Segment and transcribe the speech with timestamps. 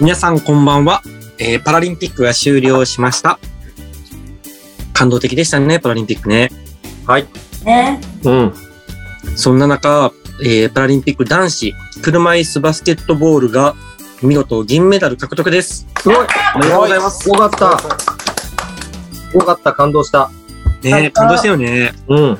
[0.00, 1.02] 皆さんこんばんは、
[1.38, 3.40] えーパラリンピックが終了しました。
[4.92, 6.50] 感動的でしたね、パラリンピックね。
[7.04, 7.26] はい。
[7.64, 8.00] ね。
[8.22, 8.54] うん。
[9.34, 13.74] そんな中、えーパラリンピック男子車椅子バスケットボールが
[14.22, 15.88] 見事銀メダル獲得です。
[16.00, 16.16] すごい。
[16.54, 17.28] おめでとうございます。
[17.28, 17.64] よかった。
[19.34, 19.72] よかった。
[19.72, 20.30] 感動した。
[20.82, 21.92] ね感動したよね。
[22.06, 22.38] うん。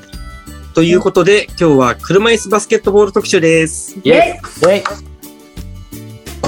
[0.75, 3.99] ということで、今日は車椅子バスケットボール特集です。
[4.05, 4.79] イェイ。
[4.79, 5.08] イ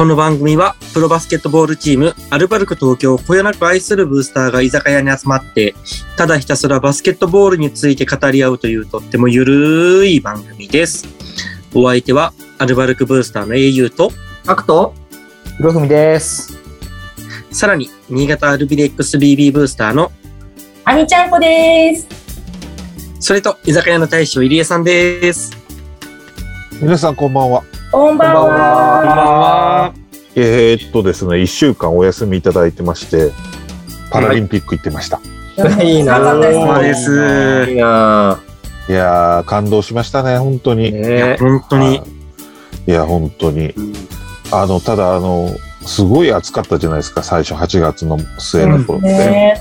[0.01, 5.75] この番組は、プロバスケットボールチーム、アルバルク東京をこよなく愛するブースターが居酒屋に集まって、
[6.17, 11.07] ただひたすらバスケットボールについて語り合うというとってもゆるい番組です。
[11.75, 14.11] お相手は、アルバルクブースターの英雄と、
[14.46, 14.94] アクト
[15.58, 16.58] ひろふみです。
[17.53, 20.11] さらに、新潟アルビレックス BB ブースターの、
[20.86, 22.08] あみちゃんこです。
[23.21, 25.55] それと、居酒屋の大将入江さんです。
[26.80, 27.63] 皆さんこんばんは。
[27.90, 28.61] こんばんこんばんは。
[29.89, 29.94] は。
[30.36, 33.33] えーっとですね、1週間お休みいただいてまして、
[34.10, 35.20] パラリンピック行ってました。
[35.83, 37.11] いいなよかったです
[37.68, 38.41] いいな。
[38.88, 40.92] いやー、感動しましたね、本当に。
[40.92, 42.02] ね本当に。
[42.86, 43.74] いや、本当に。
[44.52, 45.50] あの、ただ、あの、
[45.84, 49.08] すごい暑かったじゃないですか、最初8月の末の頃って。
[49.08, 49.61] ね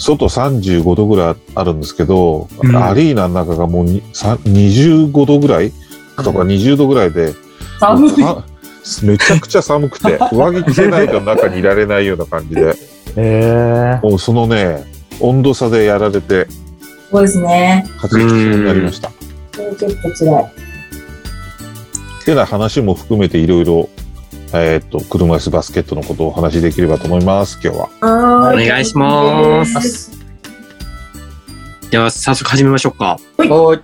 [0.00, 5.72] 外35度ぐらいあるんですけど、うんアリーナの中がもうにさ25度ぐらい？
[6.16, 7.34] とか20度ぐらいで、
[7.78, 8.10] 寒い。
[8.10, 8.44] さ
[9.02, 12.74] めちゃくちゃ寒くて、 上着着てないと中にいられないような感じで、
[13.16, 14.84] えもうそのね、
[15.20, 16.46] 温度差でやられて、
[17.10, 17.86] そうですね。
[18.00, 19.08] 風邪になりました。
[19.08, 19.12] っ
[19.76, 20.68] ちょっと辛い。
[22.24, 23.88] てな話も含めていろいろ、
[24.52, 27.88] えーっと、車椅子バスケットのことをお話しできればと思います、今日は。
[28.00, 30.10] はお願いします。
[31.90, 33.18] では、早速始めましょうか。
[33.38, 33.80] おい。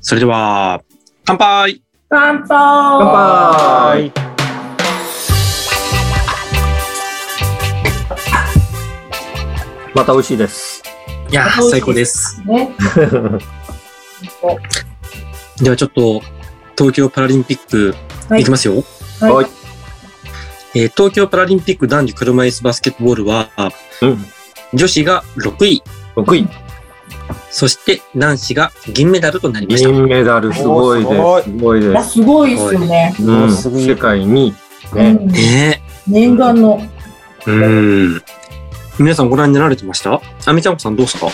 [0.00, 0.80] それでは、
[1.26, 2.48] 乾杯乾杯。
[2.48, 4.12] 乾杯。
[9.94, 10.82] また美味しいです。
[11.30, 12.40] いやー、最高です。
[12.46, 12.74] ね。
[15.60, 16.22] ではちょっと、
[16.78, 17.94] 東京パラリンピック、
[18.30, 18.82] はいいきますよ。
[19.20, 19.46] はいはい
[20.74, 23.50] えー東京パラリンピック男女車椅子バスケットボールは、
[24.00, 24.24] うん。
[24.72, 25.82] 女子が6位、
[26.16, 26.48] 6位。
[27.50, 29.90] そして男子が銀メダルとなりました。
[29.90, 31.44] 銀メダルすごいです。
[31.44, 32.10] すごいいや、です。
[32.10, 33.14] すごいですよね。
[33.20, 33.52] うん。
[33.52, 34.54] 世界に、
[34.94, 35.10] ね。
[35.10, 36.80] うんね念願の。
[37.46, 37.50] え。
[37.50, 37.54] う
[38.16, 38.22] ん。
[38.98, 40.20] 皆さんご覧になられてました？
[40.46, 41.28] あみちゃんこさんどうですか？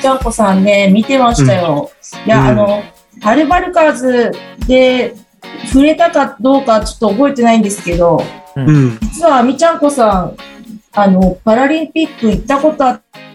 [0.00, 1.90] ちゃんこさんね、見てましたよ。
[2.26, 2.82] いや、うんあの、
[3.20, 4.32] ハルバルカーズ
[4.66, 5.14] で
[5.66, 8.22] 触れたかどうかちょっと覚えてないんですけど、
[8.56, 8.98] うん。
[9.00, 10.36] 実はみちゃんこさん、
[10.92, 13.31] あの、パラリンピック行ったことあって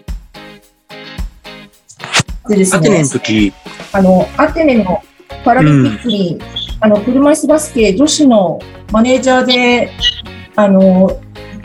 [2.56, 3.52] ですねアテネの、時、
[3.92, 5.02] あの、アテネの
[5.44, 6.38] パラリンピックに、
[6.80, 8.58] あの、車椅子バスケ女子の
[8.92, 9.90] マネージャーで、
[10.56, 11.20] あの、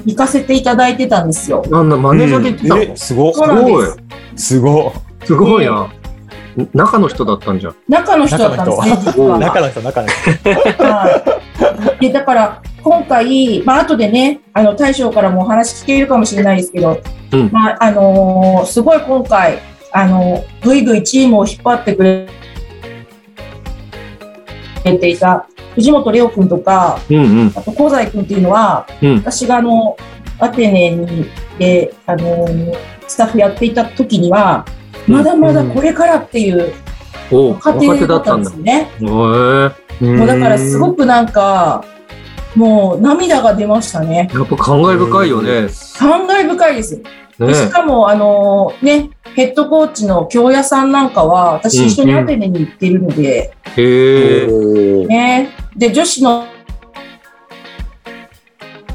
[0.06, 1.64] 行かせていただいてたんですよ。
[1.70, 3.92] なんだ、マネージャーで行ってたの、うなんすごいで
[4.38, 4.48] す。
[4.48, 4.94] すご
[5.26, 5.90] すごいな。
[6.74, 7.76] 中の人だったんじゃん。
[7.88, 9.28] 中の人だったんですね。
[9.40, 10.84] 中の人、中の人。
[10.84, 11.24] は
[12.00, 12.02] い。
[12.02, 17.00] で、だから、今回、まあ、後でね、あの、大将からもお話聞けるかもしれないですけど、
[17.32, 19.60] うんまあ、あのーすごい今回、
[19.94, 22.28] あの、ぐいぐいチームを引っ張ってくれ
[24.84, 27.54] ていた藤本レオ君とか、うんうん。
[27.56, 29.96] あと香西君っていうのは、うん私があの、
[30.40, 31.26] アテネに
[31.58, 34.66] で、あのースタッフやっていた時には、
[35.08, 36.74] まだまだこれからっていう
[37.32, 38.50] お家庭だったたんだ。
[38.50, 38.90] ですよね。
[39.00, 39.32] も
[40.24, 41.86] うだからすごくなんか、
[42.56, 44.30] もう涙が出ましたね。
[44.34, 45.68] やっぱ感慨深いよね。
[45.98, 46.98] 感慨深いです。
[46.98, 47.04] ね
[47.40, 55.06] でしかも、あのね、ヘッドコーチの京谷さんなんかは、私一緒にアテネに行ってるので、へえ。
[55.08, 56.46] ね、で、女子の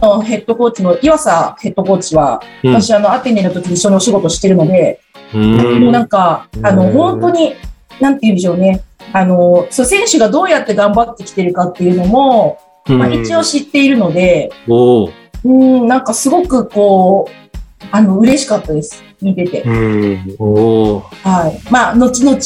[0.01, 5.01] のヘッドコーチの岩佐ヘッドコーチは、うん私あのアテネの時に一緒にお仕事してるので、
[5.35, 5.39] う。
[5.39, 7.55] もうんなんか、あの、本当に、
[8.01, 8.83] なんて言うんでしょうね。
[9.13, 14.50] あの、そう、選手がどうやって頑張ってきてるかっていうのも、まあ、一応知っているので。
[14.69, 15.11] う
[15.49, 19.02] ん、なんかすごくこう、あの、嬉しかったです。
[19.23, 19.62] 見てて。
[19.62, 20.37] うん。
[20.38, 21.00] おお。
[21.23, 21.61] はい。
[21.70, 22.38] まあ、後々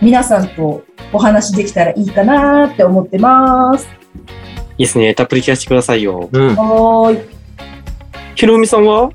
[0.00, 0.82] 皆さんと
[1.12, 3.88] お話できたらいいかなって思ってます。
[4.78, 5.14] いいですね。
[5.14, 6.28] たっぷり聞かせてくださいよ。
[6.32, 6.56] うん。
[6.56, 7.28] はーい。
[8.34, 9.10] ひろみさんは？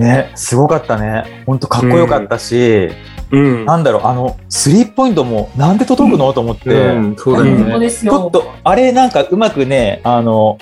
[0.00, 1.44] ね、すごかったね。
[1.46, 2.88] ほんとかっこよかったし、
[3.30, 3.66] うん。
[3.66, 6.32] なんだろう、あの、スリーポイントもなんで届くの？
[6.32, 7.78] と思って、うん、そうだよ本当ね。
[7.80, 8.12] ですよ。
[8.12, 10.56] ちょっと、あれなんかうまくね、あの、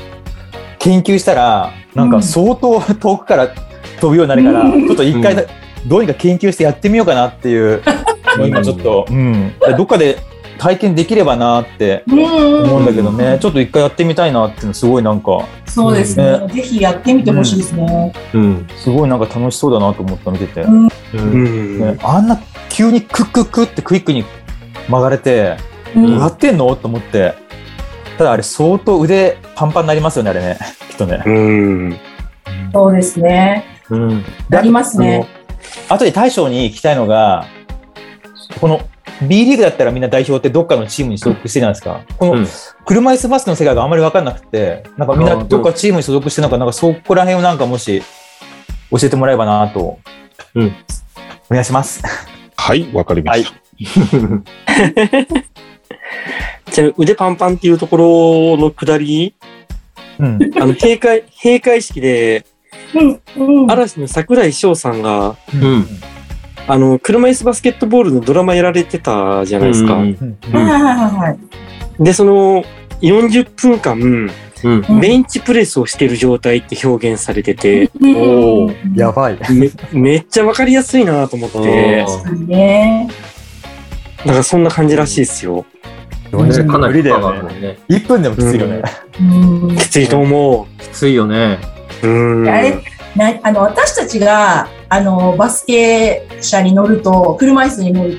[0.81, 3.49] 研究したら、なんか相当遠くから
[4.01, 5.47] 飛ぶようになるから、うんちょっと一回うん
[5.87, 7.81] どうにか研究してやってみようかなっていう、
[8.45, 9.53] 今ちょっと、うん。
[9.77, 10.19] どっかで
[10.59, 12.25] 体験できればなってうん
[12.65, 16.47] 思うんだけどね、ちょっと一回やってみたいなっていうのすごいなんか、そうですね。
[16.53, 18.13] ぜひやってみてほしいですね。
[18.35, 18.67] うん。
[18.77, 20.63] すごいなんか楽しそうだなと思った見てて。
[20.63, 20.91] うんう。
[21.15, 21.81] うんん。
[21.81, 22.39] ね、あんな
[22.69, 24.25] 急にクックックってクイックに
[24.89, 25.57] 曲がれて、
[25.95, 26.75] うんやってんの？
[26.77, 27.35] と思って。
[28.19, 30.59] ただあれ相当腕パンパンになりますよね、あれね。
[30.91, 31.23] きっとね。
[31.25, 31.97] うん。
[32.73, 33.65] そうですね。
[33.91, 34.25] うん。
[34.49, 35.29] なりますね。
[35.89, 37.47] あの後で大将に聞きたいのが、
[38.61, 38.81] この
[39.23, 42.17] B リーグだったらみんな代表ってどっかのチームに所属してるじゃないですか。
[42.19, 42.47] このうん
[42.85, 48.03] 車椅子バスケの世界があんまり分かんなくて、なんかみんなどっかチームに所属してるのか、なんかそこら辺をなんかもし
[48.91, 49.99] 教えてもらえばなと。
[50.55, 50.75] うん
[51.51, 52.03] お願いします。
[52.57, 53.53] はい、わかりました。
[56.71, 59.35] ちなみに腕パンパンっていうところの下り、
[60.19, 60.39] うん。
[60.57, 62.45] あの、閉会、閉会式で、
[62.95, 63.21] うん。
[63.37, 63.71] うん。
[63.71, 65.87] 嵐の桜井翔さんが、うん。
[66.69, 69.99] あの、車椅子バスケットボールのドラマやられてたじゃないですか。
[71.99, 72.63] で、その、
[73.01, 74.31] 40分間、うん。
[74.65, 79.39] うんベンチプレスをしてる状態って表現されてて、うんおやばい。
[79.53, 82.05] めめっちゃわかりやすいなと思って。
[84.19, 85.65] だからそんな感じらしいですよ。
[86.33, 87.27] ねかなりだよね。
[87.27, 87.79] あるもんね。
[87.89, 88.83] 1分でもきついよね。
[89.21, 89.25] う
[89.73, 91.59] んきついと思きついよね。
[92.03, 92.09] う。
[92.09, 92.49] うん。
[92.49, 92.83] あれ
[93.15, 98.19] なあの私たちがあのバスケ車に乗ると車椅子に乗る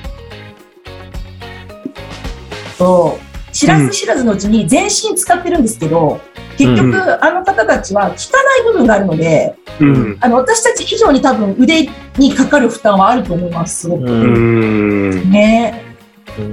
[2.78, 3.18] と
[3.52, 6.22] 知らず知らずのうちに全身使ってるんですけど
[6.58, 10.18] 結局、うんあの方たちは効かない部分があるのでうん。
[10.22, 14.04] あの私たち以上に多分腕にかかる負担はあると思いますすごく。
[14.04, 15.84] ね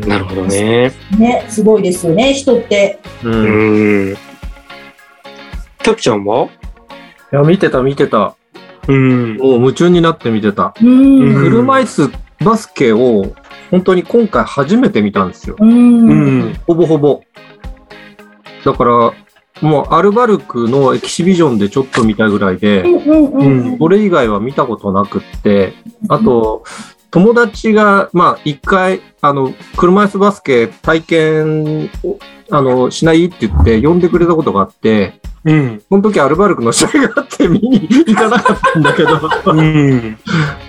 [0.06, 0.92] なるほどね。
[1.18, 3.28] ねすごいですよね人ってう。
[3.28, 4.16] うんん。
[5.82, 6.46] キャプちゃんは？
[6.46, 8.34] いや、見てた見てた。
[8.88, 9.36] うん。
[9.36, 10.74] もう夢中になって見てた。
[10.80, 12.12] うん車椅子
[12.44, 13.34] バスケを
[13.70, 15.56] 本当に今回初めて見たんですよ。
[16.66, 17.22] ほぼほぼ。
[18.64, 19.12] だから、
[19.62, 22.84] もうアルバルクのエキシビジョンでちょっと見たぐらいで、
[23.78, 25.72] それ以外は見たことなくって、
[26.08, 26.64] あと、
[27.10, 32.18] 友達が、まあ、一回、あの、車椅子バスケ体験を、
[32.50, 35.82] あの、しないって言って呼んでくれたことがあって、うん。
[35.88, 40.18] その時アルバルクの試合があって見に行かなかったんだけど、うん。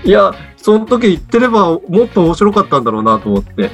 [0.05, 3.71] いや、その時行ってればもっと面白かったんだろうなと思って、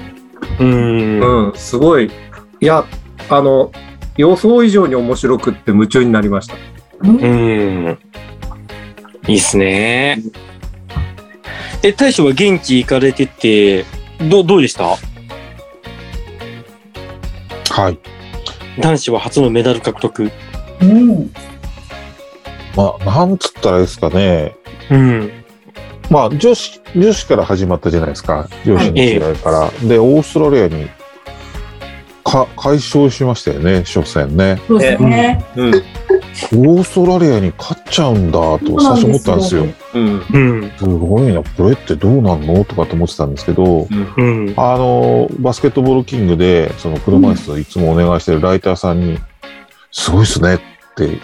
[0.59, 1.47] うん。
[1.49, 2.85] うん、すごい、いや、
[3.29, 3.71] あの、
[4.15, 6.55] 予想以上に面白くって夢中になりました。
[7.01, 7.99] うん。
[9.27, 10.21] いいっすね。
[11.81, 13.83] え、大将は現地行かれてて、
[14.29, 14.85] どう、どうでした？
[17.73, 17.99] はい。
[18.79, 20.31] 男子は初のメダル獲得。
[20.83, 21.33] うん
[22.75, 24.55] まあ、なんつったらいいですかね。
[24.89, 25.31] うん。
[26.09, 28.47] まあ、女子、女子から始まったじゃないですか。
[28.65, 29.87] 女子の試合から。
[29.87, 30.87] で、オーストラリアに、
[32.23, 34.59] か、解消しましたよね、初戦ね。
[34.67, 35.73] そうですねうん。
[35.75, 39.67] オーストラリアに勝っちゃうんだと最初思ったんですよ。
[39.93, 40.23] うん。
[40.33, 40.71] うん。
[40.77, 43.87] すごいな、これってどうなんのとかと思ってたんですけど、
[44.17, 44.53] うん。
[44.57, 49.19] あの、バスケットボールキングで、その車椅子いつもお願いしてるライターさんに、
[49.91, 51.19] すごいっすねって言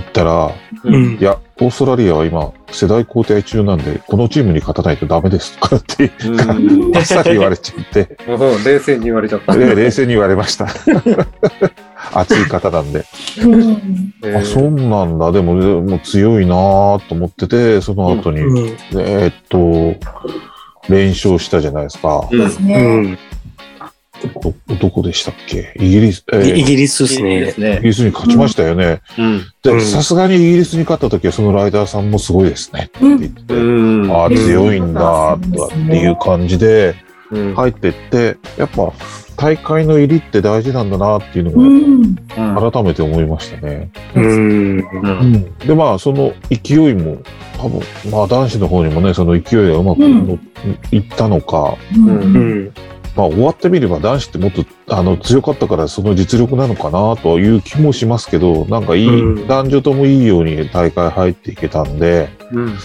[0.00, 0.50] ったら、
[0.84, 1.22] うんい。
[1.22, 9.56] や、オーストラリアは今、世代交代中なんで、このチームに勝たないとダメですとかって、うんあっ さり言われちゃって、うん冷静に言われちゃった。
[9.56, 10.66] で冷静に言われました。
[12.14, 13.04] 熱い方なんで。
[13.42, 15.32] うんあ、そうなんだ。
[15.32, 18.68] でも、でも強いなと思ってて、その後に、うん。
[18.68, 19.98] えーっと、
[20.88, 22.26] 連勝したじゃないですか。
[22.30, 23.18] そうですうねん。
[24.68, 25.72] ど、どこでしたっけ？
[25.78, 27.54] イギリス、えーイギリスですね。
[27.56, 27.78] イね。
[27.82, 29.00] ギリスに勝ちましたよね。
[29.18, 29.36] うん。
[29.36, 34.12] うで、んさすがにイギリスに勝った時は、そのライダーさんもすごいですねってうん言って、うん。
[34.12, 36.94] ああ、強いんだ、とかっていう感じで
[37.30, 38.92] うん入ってって、やっぱ
[39.36, 42.14] 大会の入りって大事なんだなっていううのん
[42.64, 43.90] が改めて思いましたね。
[44.16, 44.78] うん。
[44.78, 47.18] うんで、まあ、その勢いも、
[47.56, 50.38] 多分、まあ男子の方にもね、その勢いがうまくうんの
[50.90, 52.72] いったのか、うんうん。
[53.18, 62.78] まあ終わってみれば男子ってもっとあの強かったからその実力なのかなという気もしますけど、なんかいい、うん男女ともいいように大会入っていけたんで、うん。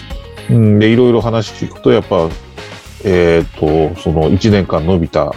[0.49, 2.29] うん、で、いろいろ話聞くと、やっぱ、
[3.05, 5.33] えっ、と、その1年間伸びた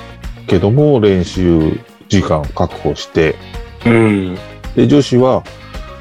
[0.46, 3.36] けども、練習時間確保して、
[3.84, 4.38] うん。
[4.74, 5.44] で、女子は、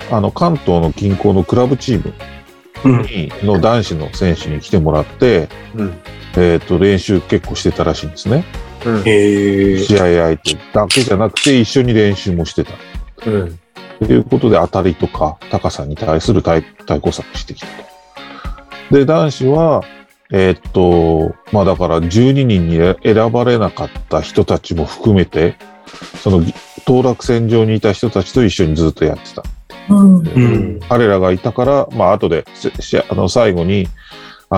[0.10, 2.14] あの、関東の近郊のクラブチーム
[2.86, 3.02] うん。
[3.02, 5.94] にの男子の選手に来てもらって、うん。
[6.38, 8.44] えっ、と、練習結構してたらしいんですね。
[8.86, 9.04] うん。
[9.04, 12.74] 試合相手だけじゃなくて、一緒に練習もしてた。
[13.26, 13.60] うん。
[14.00, 17.74] ということで、当たりとか高さに対する対対抗策してきたと。
[18.92, 19.84] で、男子は、
[20.32, 25.56] えーっと、まあだから12人に選ばれなかった人たちも含めて、
[26.22, 26.44] その
[26.86, 29.44] 当落線上にいた人たちと一緒にずっとやってた。
[29.90, 30.18] うん。
[30.18, 30.80] うん。
[30.90, 32.46] 彼らがいたから、まあ後で、
[33.10, 33.88] あの最後に、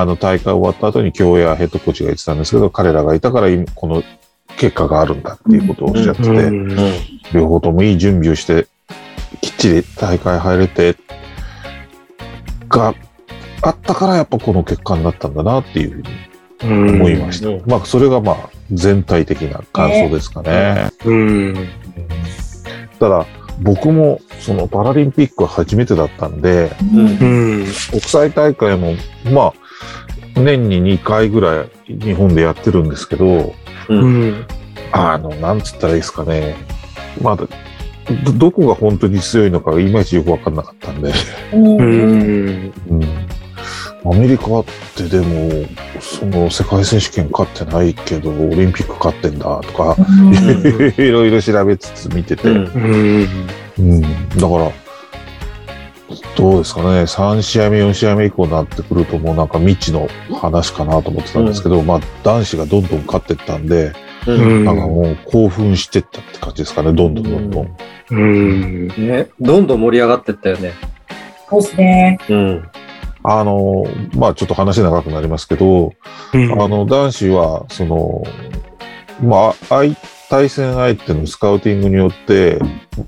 [0.01, 4.03] あの大会終わった後に京谷ヘッドコーチが言ってたんですけど、彼らがいたから今この
[4.57, 6.77] 結果があるんだっていうことをおっしゃってて、うん
[7.33, 8.67] 両方ともいい準備をして、
[9.41, 10.95] きっちり大会入れて、
[12.69, 12.93] が
[13.61, 16.03] あったからやっぱこの結果になったんだなっていう
[16.61, 17.49] ふうに思いました。
[17.49, 20.89] うんまあそれがまあ全体的な感想ですかね。
[21.05, 21.67] うん。
[22.99, 23.25] ただ
[23.61, 27.65] 僕もそのパラリンピックは初めてだったんで、うん。
[27.89, 28.93] 国際大会も
[29.31, 29.53] まあ
[30.43, 33.53] 年に2回ぐらい日本でやってるんですけど、
[33.89, 34.45] うん。
[34.91, 36.55] あの、なんつったらいいですかね。
[37.21, 37.47] まだ、
[38.23, 41.11] ど、どこが本当に強いのかがいまいちよくわかんなかったんで。
[41.53, 42.71] うん。
[44.05, 44.65] アメリカっ
[44.95, 45.65] てでも、
[45.99, 49.95] その世界選手権勝ってないけど、オリンピック勝ってんだとか、
[50.97, 52.49] いろいろ調べつつ見てて。
[52.49, 52.57] う
[53.81, 54.01] ん。
[54.01, 54.07] だ
[54.47, 54.71] から、
[56.35, 56.87] どうですかね。
[57.03, 63.93] 3試合目、4試合目以降になってくるともうなんか未知の話かなと思ってたんですけど、まあ男子がどんどん勝ってったんで、
[64.27, 66.93] うんなんかもう興奮してったって感じですかね。
[66.93, 67.77] どんどんどんどん。
[68.11, 68.87] うん。
[68.87, 70.73] ね、どんどん盛り上がってったよね。
[71.49, 72.19] そうですね。
[72.29, 72.69] うん。
[73.23, 75.93] あの、まあちょっと話長くなりますけど、
[76.33, 76.61] うん。
[76.61, 78.23] あの、男子は、その、
[79.21, 79.95] まあ、相
[80.29, 82.59] 対戦相手のスカウティングによって、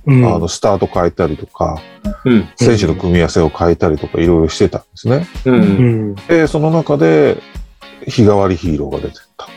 [0.05, 1.81] うん、あの、スタート変えたりとか、
[2.25, 2.47] うん。
[2.55, 5.27] 選手の組み合わせを変えたりとか、いろいろしてたんですね。
[5.45, 5.51] う。
[5.51, 6.15] うんん。
[6.15, 7.37] で、その中で、
[8.07, 9.47] 日替わりヒーローが出てった。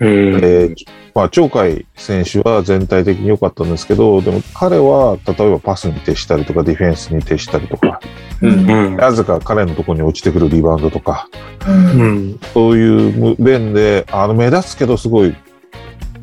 [0.00, 0.08] うん。
[0.36, 0.74] えー
[1.14, 8.00] まあ、鳥海選手は全体的に良かったんですけど、でも彼は、例えばパスに徹したりとか、ディフェンスに徹したりとか、
[8.42, 8.68] うん。
[8.68, 8.96] うん。
[8.96, 11.28] なぜか彼のところに落ちてくるリバウンドとか、
[11.68, 12.40] うんうん。
[12.52, 15.36] そういう面で、あの、目立つけど、すごい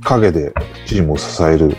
[0.04, 0.54] 影で
[0.86, 1.76] チームを支える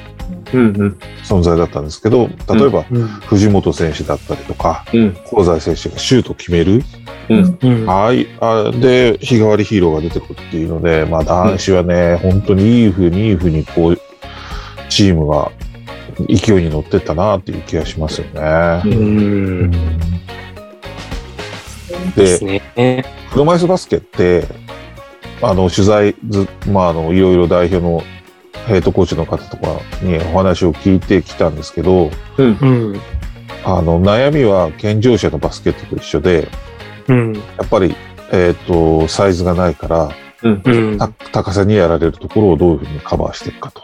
[0.52, 0.98] うん。
[1.24, 3.06] 存在だったんですけど、例えば、うん。
[3.06, 5.14] 藤本選手だったりとか、うん。
[5.14, 6.82] 香西選手がシュートを決める、
[7.30, 7.58] うん。
[7.60, 7.86] うん。
[7.86, 13.98] はい、あで、日替わりヒーローが出てくるっていうので、まあ男子はね、本当にいい風にいい風にこう、
[14.88, 15.50] チームが
[16.28, 18.82] 勢いに乗ってったなっていう気がしますよね。
[18.84, 19.70] うん。
[22.14, 23.04] でね。
[23.32, 24.46] 車椅子バスケって、
[25.42, 28.02] あの、取材ず、まあ、あの、いろいろ代表の
[28.66, 32.58] ヘッドコーチの方とかにお話を聞いてきたんですけど、うん。
[32.60, 33.00] うん。
[33.64, 36.48] あの、悩みは健常者のバスケットと一緒で、
[37.08, 37.34] うん。
[37.34, 37.94] やっぱり、
[38.30, 40.10] えっ、と、サイズがないから、
[40.44, 40.98] うん。
[40.98, 43.82] た高さにやられるところをどういうふうにカバーしていくかと。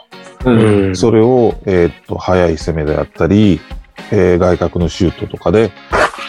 [0.49, 0.95] うん。
[0.95, 3.59] それを、えっ、と、速い攻めであったり、
[4.11, 5.71] えー外角のシュートとかで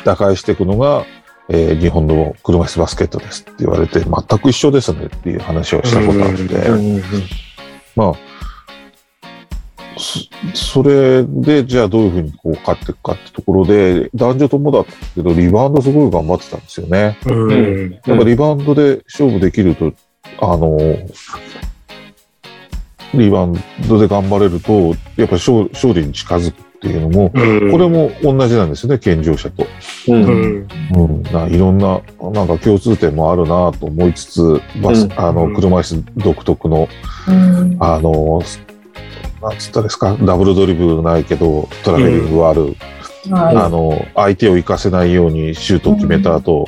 [0.04, 1.04] 打開していくのが、
[1.52, 7.02] えー日本の車椅子バスケットですって言われて、全く一緒ですねっていう話をしたことあって、うん。
[7.96, 8.14] まあ、
[9.98, 17.18] そそれで、じゃあどういうふうにこう勝っていくかってところで、男女ともだったけど、リバウンドすごい頑張ってたんですよね。
[17.26, 18.00] うん。
[18.04, 19.92] やっぱリバウンドで勝負できると、
[20.38, 20.78] あの、
[23.14, 23.56] リバウン
[23.88, 27.70] ドで頑張れると、やっぱ勝勝利に近づくっていうのも、うん。
[27.70, 29.66] これも同じなんですよね、健常者と。
[30.08, 30.14] う。
[30.14, 30.68] うんん。
[30.96, 32.00] うん、ないろんな、
[32.32, 36.88] なんか共通点もあるなと思いつつ、バス、うんあの、車椅子独特の、
[37.28, 38.42] うんあの、
[39.42, 42.74] なんつったですか、ダブルドリブルないけど、トラベリングはある、
[43.30, 46.66] はあの、相手を生かせないようにシュートを決めた後、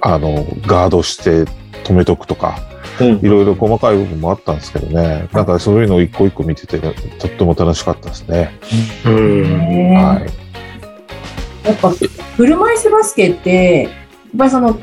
[0.00, 1.44] あの、ガードして
[1.84, 2.71] 止めとくとか、うん
[3.04, 6.88] いろいろ細かい部分もあったんですけどね、なんかそういうのを一個一個見てて、と
[7.28, 8.52] っても楽しかったですね。
[9.04, 9.94] うん。
[9.94, 10.20] は
[11.64, 11.66] い。
[11.66, 11.92] やっぱ
[12.36, 13.92] 車椅子バスケって、やっ
[14.38, 14.78] ぱりその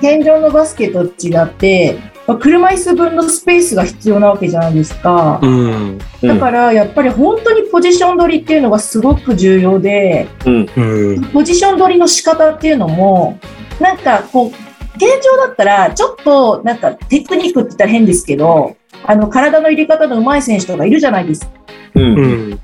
[0.00, 5.38] 天井のバスケと違って、まあ車椅子分のスペースが必要なわけじゃないですか。
[5.42, 5.98] うん。
[6.22, 10.68] だからやっぱり本当にポジション取りっていうのがすごく重要で、うん。
[10.76, 11.24] うん。
[11.26, 13.38] ポジション取りの仕方っていうのも、
[13.80, 14.63] なんかこう、
[14.96, 21.50] 現状だったらちょっとなんかテクニックって言ったら変ですけど、あの体の入れ方の上手い選手とかいるじゃないです
[21.94, 22.00] う。
[22.00, 22.60] うんん。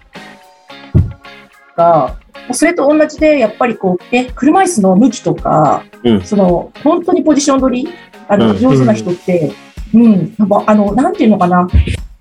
[1.80, 2.16] か。
[2.52, 7.88] それと同じで、やっぱりこう、ね、車椅子の向きとか、うんその、本当にポジション取り、
[8.28, 9.52] あの、うん上手な人って、
[9.94, 11.68] うん、やっぱあの、なんていうのかな、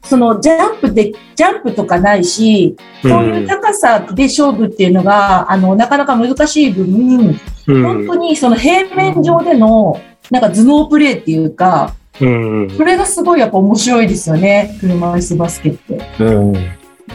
[0.03, 7.39] その、ジャンプで、ジャンプとかないし、そういう高さで勝負っていうのが、あの、なかなか難しい分、
[7.73, 9.99] 本当にその平面上での、
[10.31, 12.69] なんか頭脳プレーっていうか、うん。
[12.75, 16.01] それがすごいやっぱ面白いですよね、車椅子バスケって。
[16.19, 16.55] うん。
[16.55, 16.59] い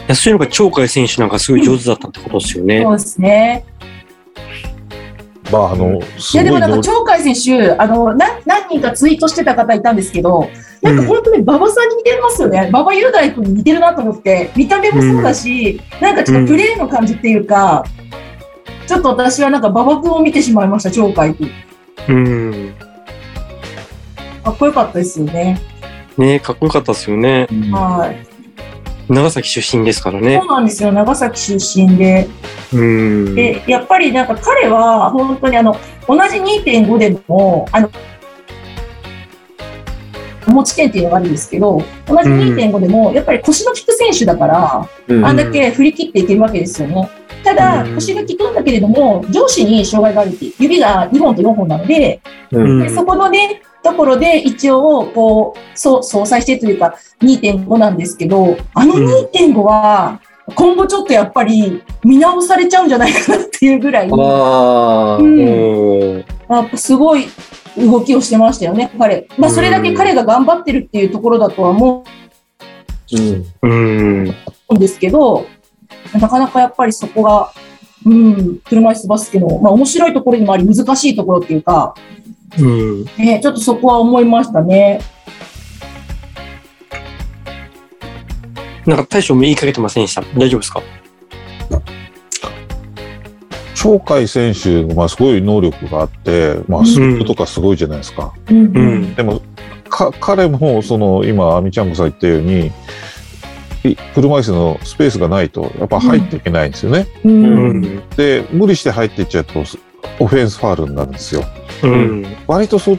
[0.07, 2.83] やそういうのが鳥海選手なんかすごい上手だったってことですよね。
[2.83, 3.65] そうですね。
[5.51, 10.49] まあ、あの、すいや、でもなんか、鳥海選手、あの、な何人かツイートしてた方いたんですけど、
[10.81, 12.67] なんか本当に馬場さんに似てますよね。
[12.69, 17.85] 馬場雄大君に似てるなと思って、見た目もそうだし、なんかちょっとプレーの感じっていうか、
[18.87, 21.51] ちょっと私はなんか馬場君を見てしまいました、鳥海君。
[22.09, 22.73] うん。
[24.43, 25.59] かっこよかったですよね。
[26.17, 27.47] ねかっこよかったですよね。
[27.71, 28.35] はい。
[29.07, 30.45] 長崎出身ですからねそ。
[30.45, 32.27] うなんですよ、長崎出身で。
[32.73, 32.83] う
[33.31, 33.35] ん。
[33.35, 35.77] で、やっぱりなんか彼は本当にあの、
[36.07, 37.89] 同じ2.5でも、あの、
[40.47, 45.25] 持ち点っていうのがあるんですけど、同じ2.5でも、やっぱり腰の効く選手だから、うん。
[45.25, 47.09] あんだけ振り切っていけるわけですよね。
[47.43, 47.95] ただ、うん。
[47.95, 52.21] 腰が効くんだけれども、上肢に障害があるっていう、指が2本と4本なので、
[52.51, 52.79] うん。
[52.81, 59.05] でそこのね、ところで一応、こう、そう、相殺してというか、2.5なんですけど、あのうん。
[59.05, 60.19] 2.5は、
[60.53, 65.19] 今後ちょっとやっぱり見直されちゃうんじゃないかなっていうぐらい、うん。
[65.19, 65.23] う
[66.17, 66.25] ん。
[66.49, 67.25] やっぱすごい
[67.77, 69.27] 動きをしてましたよね、彼。
[69.37, 72.05] まあ、それだけ彼が頑張ってるっていうところだとは思
[73.11, 73.17] う
[73.67, 75.45] んですけど、
[76.13, 77.51] なかなかやっぱりそこが、
[78.05, 81.95] うん、車椅子バスケの、まあ、面白いところにもあり、難しいところっていうか、
[82.57, 83.05] うん。
[83.17, 85.01] ね、ちょっとそこは思いましたね。
[88.85, 90.21] なんか大将も言いかけてませんでした？
[90.37, 90.81] 大丈夫ですか？
[93.85, 98.33] 鳥海選手、まあ、すごい能力があって、まあ、スピードとかすごいじゃないですか。
[98.49, 99.13] うん。
[99.13, 99.41] でも、
[99.87, 102.71] か彼も、その、今、アミちゃんこさん言ったように、
[103.83, 107.05] い車椅子のスペースがないと、やっぱ入っていけないんですよね。
[107.23, 108.09] ううんん。
[108.17, 109.63] で、無理して入っていっちゃうと、
[110.19, 111.43] オフェンスファールになるんですよ。
[111.83, 112.25] うん。
[112.47, 112.97] 割とそ、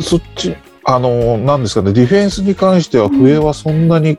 [0.00, 4.18] そっち、あの、なんですかね、ディフェンスに関しては笛はそんなに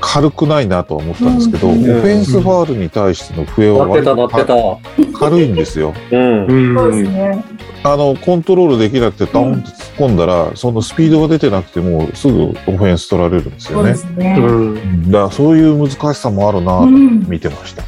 [0.00, 5.18] 軽くないなとは思ったんですけど、うんオフェンスファールに対しての笛はなってた、なってた。
[5.18, 5.94] 軽いんですよ。
[6.10, 6.46] うん。
[6.46, 6.76] うん。
[6.76, 7.44] そうですね。
[7.82, 14.16] あの、コントロールできなくてダウンって突っ込んだら、そのスピードが出てなくても、すぐオフェンス取られるんですよねそうで。
[14.16, 14.36] すね。
[14.38, 15.10] うん。
[15.10, 17.82] だからそういう難しさもあるなとうん、見てました。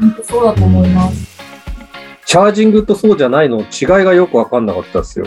[0.00, 1.38] 本当そうだと思います。
[2.26, 3.64] チャージングとそうじゃないの違い
[4.04, 5.26] がよくわかんなかったですよ。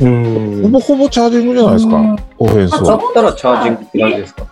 [0.00, 0.62] うん。
[0.62, 2.84] ほぼほぼチャージングじゃないですか、うんオフェンスあは。
[2.84, 4.46] だったらチャージングって何ですか？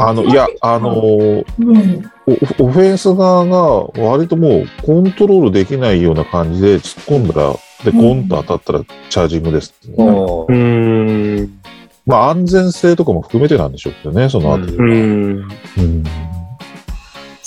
[0.00, 2.10] あの、いや、あの、うん。
[2.26, 2.36] オオ
[2.70, 11.60] フェンス側が割ともうコントロールできないような感じで突っ込んだら、で、コンと当たったらチャージングですってね、ううん。
[12.06, 14.72] まあ安全性とかも含めてなんでしょうけどね、その後。
[14.72, 15.48] うん。
[15.78, 16.04] うん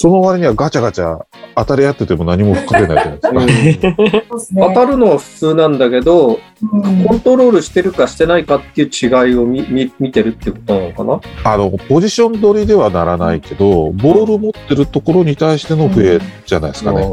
[0.01, 4.67] その割にはガチャガチャ当たり合ってても何も吹かれないじゃないですか。
[4.73, 6.39] 当たるのは普通なんだけど、
[6.73, 11.03] うんコントロールしてるかしてないかっていう違いを見見見てるってことなのか
[11.43, 11.51] な？
[11.51, 17.07] あの、ポジション取りではならないけど、ボール持ってるところに対しての笛じゃないですかね。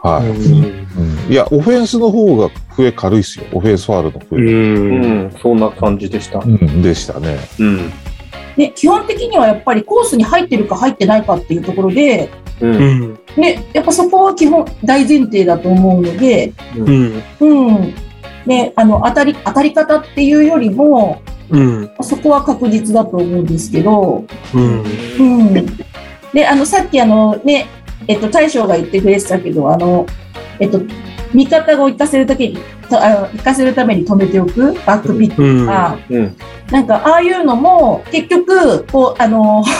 [0.00, 0.28] はい。
[0.28, 3.46] うんいや、オフェンスの方が笛軽いですよ。
[3.52, 4.36] オフェンスファールのう。
[4.36, 4.52] 笛。
[4.52, 6.40] うんん、そんな感じでした。
[6.40, 7.38] うん、でしたね。
[7.58, 7.92] うん。
[8.56, 12.66] ね、基本的にはやっぱりコースに入ってるか入ってないかっていうところで、う。
[12.66, 13.18] うんん。
[13.36, 17.22] ね、やっぱそこは基本大前提だと思うので、うん。
[17.40, 17.94] うん。
[18.46, 21.90] ね、あの、当たり、当たり方っていうよりも、うん。
[22.00, 24.84] そこは確実だと思うんですけど、うん。
[25.18, 25.66] うん。
[26.32, 27.66] で、あの、さっきあのね、
[28.06, 30.06] えっと、大将が言ってくれてたけど、あの、
[30.60, 30.80] えっと、
[31.32, 35.66] 味方を生かせるだけに、とあの生かせるために止めておく、バックピックうん。
[35.66, 36.36] とか、うん。
[36.70, 39.64] なんか、ああいうのも、結局、こう、あの、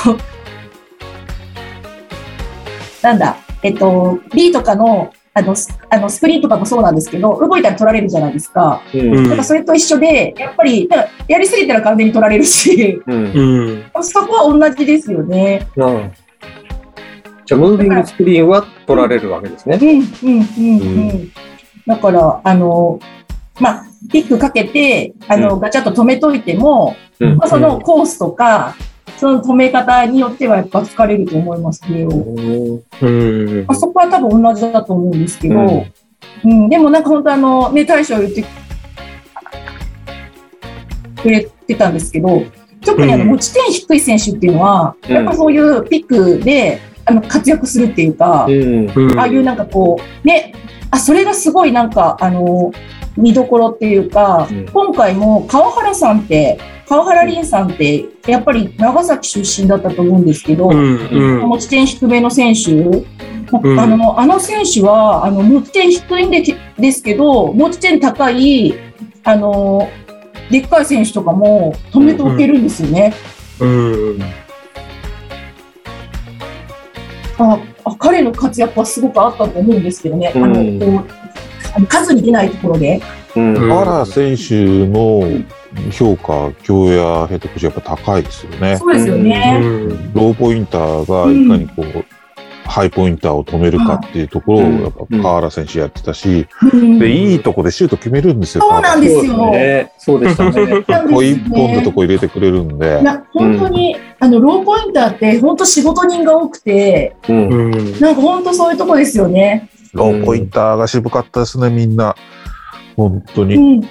[3.03, 8.81] なんだ、えっと、B とかの、あの、スあのスクリーンとかもそうなんですけど、動いたら取られるじゃないですか。
[8.95, 9.29] うん。
[9.29, 10.89] なんかそれと一緒で、やっぱり、
[11.27, 13.15] やりすぎたら完全に取られるし、うん。
[13.15, 14.03] うん。
[14.03, 15.67] そこは同じですよね。
[15.77, 16.13] うん
[17.47, 19.79] じゃあ、ムービングスクリーンは取られるわけですね。
[19.79, 21.33] うん、うん、うん、うん。
[21.87, 22.99] だから、あの、
[23.61, 28.75] まあ、ピックかけて、あの、ガチャッと止めといても、うんまあ、そのコースとか、
[29.17, 32.03] その止め方によってはやっぱ疲れると思いますね。
[32.03, 33.65] うん。
[33.69, 35.87] あそこは多分同じだと思うんですけど、う
[36.45, 38.45] うんんでもなんか本当あの、ね、大将言って
[41.23, 42.43] くれてたんですけど、
[42.85, 48.91] 特にあのうん持ち点低い選手っていうのは、うんやっぱそういうピックであの活躍するっていうか、うん。
[48.95, 49.19] うん。
[49.19, 50.55] ああいうなんかこう、ね、
[50.95, 52.73] あ、それがすごいなんか、あの、
[53.17, 60.97] 見どころっていうか、うん今回も川原さんって、川原凛さんって、やっぱり長崎出身だったと思うんですけど、うん。
[61.09, 61.49] うん。
[61.49, 66.43] 持ち点低めの選手、うんあのあの選手はあの持ち点低いんで
[66.77, 68.75] ですけど、持ち点高い
[69.23, 69.89] あの
[70.51, 73.15] でっかい選手とかも止めておけるんですよね。
[73.61, 74.19] うん。
[77.39, 81.05] ああ彼の活躍はすごくあったと思うんですけどね、あのうんこう
[81.75, 83.01] あの数に出ないところで。
[83.37, 83.55] うん。
[83.57, 85.23] うん原選手の
[85.91, 88.77] 評価、京谷ヘッドコーチやっぱ高いですよね。
[88.77, 89.59] そうですよね。
[89.61, 92.05] うんローポインターがいかにこう、
[92.65, 98.65] ハイポインターを止めるかっていうところを、やっぱ河原選手やってたし、うんで、いいとこでシュート決めるんですよ。
[98.69, 99.51] そうなんですよ。
[99.51, 99.93] ね。
[99.99, 100.85] そうでしたね。
[100.89, 109.69] なんこう一本のとこ入れてくれるんでい、や、本当に、あの、ローポインターって、本当仕事人が多くて、なんか本当そういうとこですよね。
[109.93, 112.17] ローポインターが渋かったですね、みんな。
[112.97, 113.87] 本当に。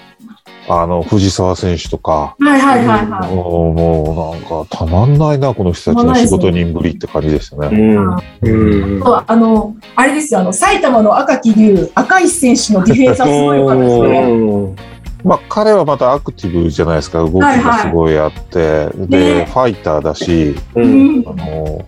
[0.67, 0.75] うん。
[0.75, 7.67] あの、藤沢選手とか、はいはいはいはもうもうなんかたまんないな、この人たちの仕事人ぶりって感じでしたね。
[7.71, 8.15] うん。
[8.41, 9.03] うんい。
[9.03, 14.33] あの、あれですよ、あの、埼玉の赤木龍、赤石選手のディフェンスはすごい良かったですうね。
[14.33, 14.75] ん。
[15.23, 20.81] まあ彼はまたアクティブじゃないですか、動きがすごいあって、で、ねファイターだし、う。
[20.81, 21.23] うんん。
[21.27, 21.85] あの、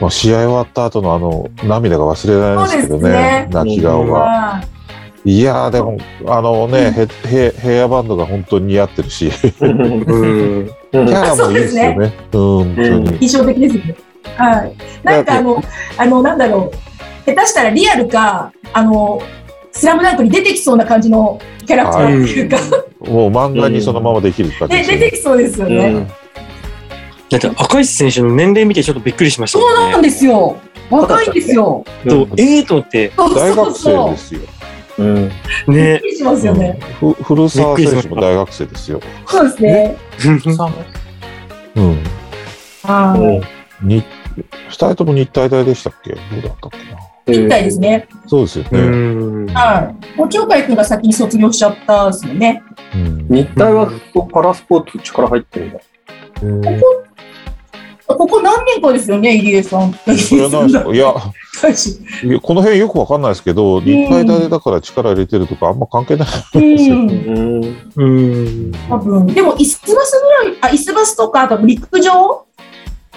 [0.00, 4.12] まあ、試合終わった後のあの、涙が忘れられないんですけどねね、泣き顔が。
[4.12, 4.62] は
[5.30, 10.66] いやー、でも、あのね、ヘヘヘアバンドが本当に似合ってるし、キうん。
[10.92, 12.12] ャラもいいですよね。
[12.32, 13.18] うん、本当に。
[13.20, 13.94] 印象的ですね。
[14.36, 14.74] はい。
[15.02, 15.62] なんかあの、
[15.98, 19.20] あの、なんだろう、下手したらリアルか、あの、
[19.70, 22.56] スラムダンクに出てきそうな感じのキャラクターっていうか、
[23.00, 24.98] もう漫画にそのままできる感じでですよね。
[25.04, 25.90] 出てきそうですようね。
[25.90, 26.08] ん。
[27.28, 29.74] だって赤石選手の年齢見てちょっとびっくりしましたそう。
[29.74, 30.56] なんですよ。
[30.88, 31.84] 若いんですよ。
[32.38, 33.74] ええと思って、そう大学。
[33.74, 34.40] 生ですよ。
[34.98, 35.14] うん。
[35.68, 36.06] びっねく。
[36.06, 36.78] りしますよね。
[37.00, 39.00] ふ古澤選手も大学生ですよ。
[39.26, 39.96] そうですね。
[41.76, 42.02] うん。
[42.82, 43.42] は
[43.82, 43.86] い。
[43.86, 44.02] に
[44.68, 46.10] 二人とも日体大でしたっけ？
[46.14, 46.70] どうだったっ
[47.26, 47.42] けな？
[47.42, 48.08] みたいですね。
[48.26, 48.80] そうですようね。
[48.80, 49.46] ん。
[49.54, 50.18] はい。
[50.18, 52.62] もう鳥海君が先に卒業しちゃったですよね。
[52.94, 53.90] うん日体は
[54.32, 55.80] パラスポーツ力入ってるんだ。
[58.18, 59.92] ここ何年かですよね、入江さん。
[59.92, 60.92] それはないですか？
[60.92, 66.96] いや、この辺よくわかんないですけど、日体大でだから力入れてるとかあんま関係ないですよ。
[66.96, 67.08] うん。
[67.08, 67.14] う
[67.62, 67.78] ん。
[67.94, 68.04] う
[68.70, 68.72] ん。
[68.88, 69.26] 多分。
[69.28, 72.44] でも、イスバスぐらい、あ、イスバスとか、あと陸上？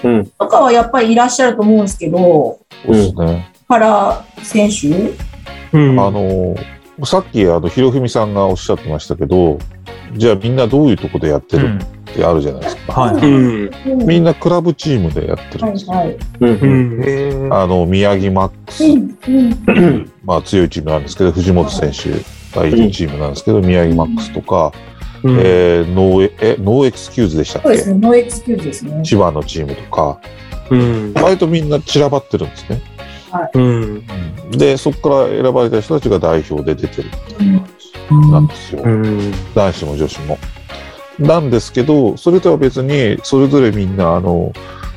[0.03, 0.25] うん。
[0.27, 3.51] とかはやっぱりいらっしゃると思うんですけど、そうですね。
[3.67, 5.13] パラ選手？
[5.73, 5.99] うん。
[5.99, 6.55] あの、
[7.05, 9.57] さっき、あの、ひろふみさんがおっしゃってましたけど、
[10.13, 12.93] じゃあみんなどういうとこでやってるってあるじゃないですか。
[12.93, 14.05] はい。
[14.05, 15.91] みんなクラブチームでやってるはいんですよ。
[15.93, 16.09] はい。
[16.11, 16.19] う。
[16.39, 17.53] うんん。
[17.53, 19.17] あの、宮城マックス、うん
[19.67, 22.09] うんまあ強いチームなんですけど、藤本選手
[22.57, 24.71] がいるチームなんですけど、宮城マックスとか、
[25.23, 27.67] うんえーノーエえ NO EXCUSE でしたっけ？
[27.67, 29.03] そうですね、 NO EXCUSE ですね。
[29.03, 30.19] 千葉のチームとか、
[30.69, 31.13] うん。
[31.13, 32.81] 割とみんな散らばってるんですね。
[33.53, 34.03] うん。
[34.51, 37.65] で、そこから選ばれた人たちが代表で出てるうん
[38.31, 38.83] なんですよ。
[38.83, 39.31] うん。
[39.55, 40.37] 男子も女子も。
[41.19, 44.51] なんですけど、それとは別に、それぞれみんな、あの、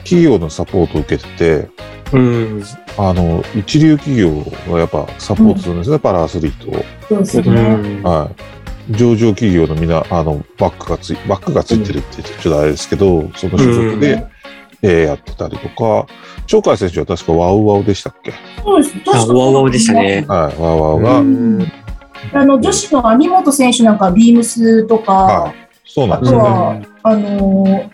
[0.04, 1.68] 企業のサポートを受けてて、
[2.12, 2.62] うん。
[2.96, 4.30] あの、一流企業
[4.70, 6.84] がやっぱサポートするんですね、パラアスリートを。
[7.08, 7.60] そうですうね。
[7.60, 8.02] ん。
[8.02, 8.30] は
[8.88, 8.92] い。
[8.92, 14.24] 上場企業のみんな、あの、バックがつい、バックがついてるって言ってちょっとあれですけど、その所属で、うん
[14.82, 16.06] えーやってたりとか、
[16.46, 18.34] 鳥海選手は確かワウワウでしたっけ？
[18.62, 18.94] そうです。
[19.00, 20.26] 確あ、かワウワウでしたね。
[20.28, 21.72] はい、ワウワウが、うん
[22.32, 26.44] あの女子の網本選手なんかビームスとか、はそうなんあですよね。
[26.44, 27.90] とは、あのー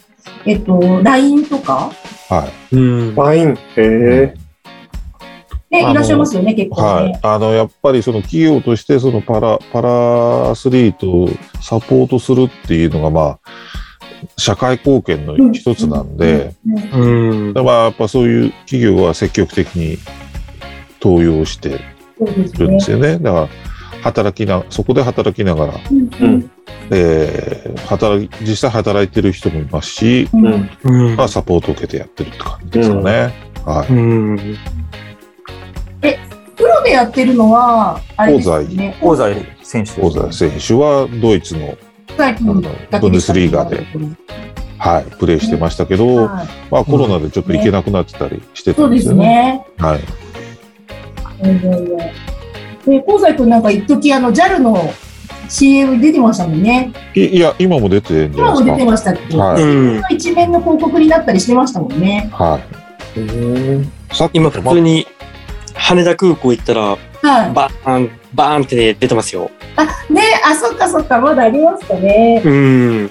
[0.46, 1.90] えっと、LINE とか、
[2.28, 2.76] はい。
[2.76, 2.80] う
[3.12, 3.14] ん。
[3.14, 3.50] ワイン？
[3.50, 4.34] へえ。
[5.70, 6.88] ね、いらっしゃいますよね、結構ね。
[6.88, 7.18] はい。
[7.22, 11.28] あの、やっぱりその企業として、そのパラ、パラアスリートを
[11.60, 13.38] サポートするっていうのが、まあ、
[14.36, 16.54] 社会貢献の一つなんで、
[16.92, 17.54] うんうん。
[17.64, 19.98] まあ、やっぱそういう企業は積極的に
[21.00, 21.80] 登用して
[22.18, 23.18] るんねですよね。
[23.18, 23.48] だから、
[24.02, 26.50] 働きな、そこで働きながら、うん。
[26.90, 30.70] えー働き、実際働いてる人もいますし、うんうん。
[30.84, 33.34] うんまあ、サポートを受けてやってるって感じですかね。
[33.64, 33.92] はい。
[33.92, 34.56] うん。
[36.56, 38.96] プロでやってるのは、あれですよね。
[39.00, 41.76] 香西選手香西選手はドイツの、
[43.00, 43.86] ブンデスリーガで
[44.78, 49.26] はい、プレーしてましたけど、はいまあコロナでちょっと行けなくなってたりしてたそうですんですよね。
[49.26, 49.66] ね。
[49.78, 50.00] はい。
[52.86, 54.92] で、香西君なんか一時あの JAL の
[55.48, 56.92] CM 出てましたもんね。
[57.14, 60.02] いいや、今も出て今も出てましたっけ、はうん。
[60.10, 62.30] 一面の広告になったりしてましたもんね。
[62.32, 64.14] はい。
[64.14, 65.06] さっき今普通に
[65.74, 67.52] 羽田空港行ったら、はい。
[67.52, 69.50] バーン、バーンって出てますよ。
[69.76, 72.42] あ、ね、あ、そっかそっか、まだありますかね。
[72.44, 73.10] うん。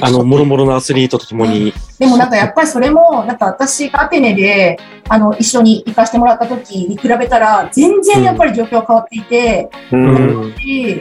[0.00, 1.72] あの、 もろもろのアスリートとともに。
[1.98, 4.78] でもなんかやっぱりそれも、なんか私がアテネで、
[5.08, 9.96] あの、一緒に行かせてもらった時に比べたら、全然やっぱり状況は変わっていて、う。
[9.96, 10.54] うん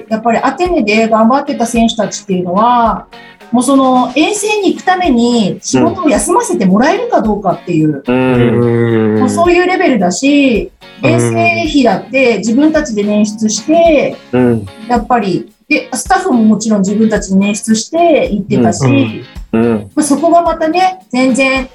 [0.09, 3.07] やっぱりアテネで頑張ってた選手たちっていうのは、
[3.51, 9.13] もうその遠征に行くために仕事を休ませてもらえるかどうかっていう、うん。
[9.13, 9.19] うん。
[9.19, 14.65] もうそういうレベルだし、遠征費だって自分たちで捻出して、うん。
[14.87, 19.91] やっぱり、で、スタッフももちろん自分たちで捻出して行ってたし、うんうん。
[19.95, 21.69] まあ、そこがまたね、全然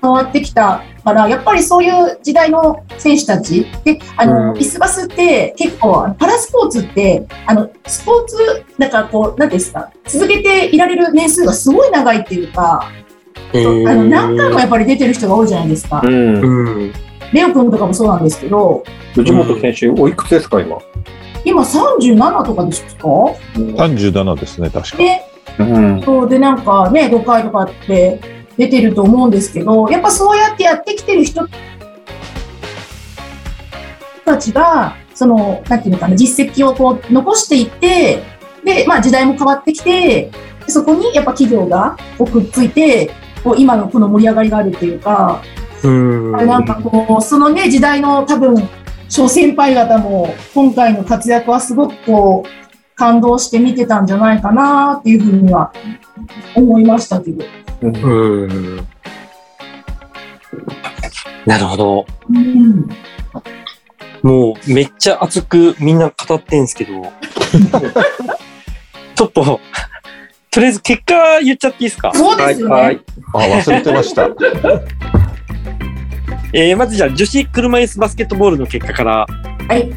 [0.00, 12.90] 変わってきたから、やっぱりそういう時代の選手たち、で、あの、うんイスバスって結構、パラスポーツって、あの、スポーツ、だからこう、なんていうんですか、続けていられる年数がすごい長いっていうか、
[13.52, 16.00] えーあの、何回もやっぱり出てる人が多いじゃないですか。
[16.04, 16.92] うん。
[17.32, 17.36] うん。
[17.36, 20.78] レオ君とかもそうなんですけど、藤本選手、おいくつですか、今？
[21.44, 23.08] 今37とかですか
[23.56, 24.96] ？37ですね、確か。
[24.96, 25.22] で、
[25.58, 26.02] うん。
[26.02, 28.20] そうでなんかね、5回とかって
[28.56, 31.48] 出てると思うんですけど、やっぱそうやってやってきてる人
[34.24, 38.22] たちが、その、なんていうのかな、実績をこう残していって、
[38.64, 40.30] で、まあ時代も変わってきて、
[40.68, 43.10] そこにやっぱ企業がこうくっついて、
[43.42, 45.71] こう今のこの盛り上がりがあるっていうか、うん。
[45.88, 48.68] なんかこう、そのね、時代の多分、
[49.08, 52.48] 諸先輩方も今回の活躍はすごくこう、
[52.96, 55.72] 感動して見てたんじゃないかなっていうふうには
[56.54, 57.44] 思いましたけど。
[57.82, 57.88] う
[58.46, 58.76] ん。
[61.46, 62.06] なるほど。
[62.30, 62.88] うん。
[64.22, 66.92] もうめっちゃ熱くみんな語ってんすけど。
[69.16, 69.60] ちょっと、
[70.50, 72.12] とりあえず結果言っちゃっていいですか？
[72.14, 72.74] そうですよね。
[72.74, 73.00] はい。
[73.34, 74.28] あ、忘れてました。
[76.54, 79.26] えーまずじゃあ女子車椅子バスケットボールの結果から。
[79.68, 79.90] はい。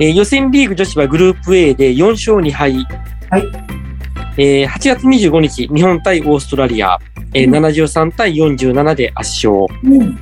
[0.00, 2.74] えー予選リーグ女子はグループ A で4勝2敗。
[3.30, 3.42] はい。
[4.38, 6.98] えー8月25日、日本対オーストラリア、
[7.34, 9.66] えーうん73対47で圧勝。
[9.84, 10.18] うん。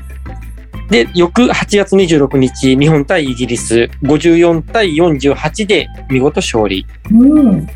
[0.91, 6.87] で、翌8月26日、日本対イギリス、54対48で見事勝利。
[7.11, 7.67] うん。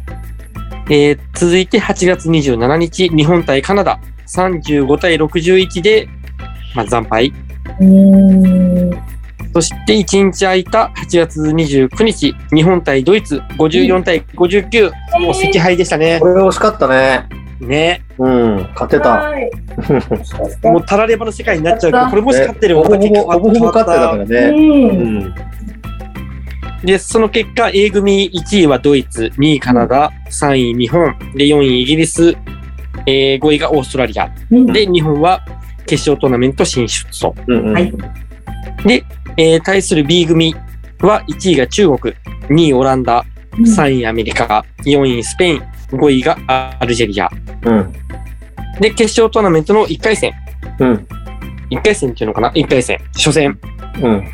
[0.90, 6.08] えー続いて8月27日、日本対カナダ、35対61で、
[6.76, 7.32] まあ、惨敗。
[7.80, 8.90] うん。
[9.54, 16.26] そして1日空いた8月29日、日本対ドイツ、54対59、もう赤敗でしたねこ。
[16.26, 17.26] れ惜しかったね。
[17.60, 18.02] ね。
[18.18, 18.56] うん。
[18.74, 19.10] 勝てた。
[19.10, 19.50] はい。
[20.62, 24.24] もうたらればの世界になっちゃうけど、これもし勝ってればほぼほぼ、勝ってたからう。
[24.24, 24.38] ね。
[24.38, 25.34] うんん。
[26.84, 32.36] で、その結果、A 組1位はドイツ、2位カナダ、3位日本、で、4位イギリス、
[33.06, 34.30] えー5位がオーストラリア。
[34.50, 35.44] うんで、日本は
[35.88, 37.34] 決勝トーナメント進出と。
[37.46, 37.72] うん。
[37.72, 37.92] はい。
[39.36, 40.54] えー対する B 組
[41.00, 42.14] は1位が中国、
[42.48, 43.24] 2位オランダ、
[43.56, 47.28] 3位アメリカ、4位スペイン、5位がアルジェリア。
[47.64, 47.92] うん。
[48.80, 50.32] で、決勝トーナメントの1回戦。
[50.78, 51.06] うん。
[51.70, 52.98] 1回戦っていうのかな ?1 回戦。
[53.14, 53.58] 初戦。
[54.02, 54.24] うん。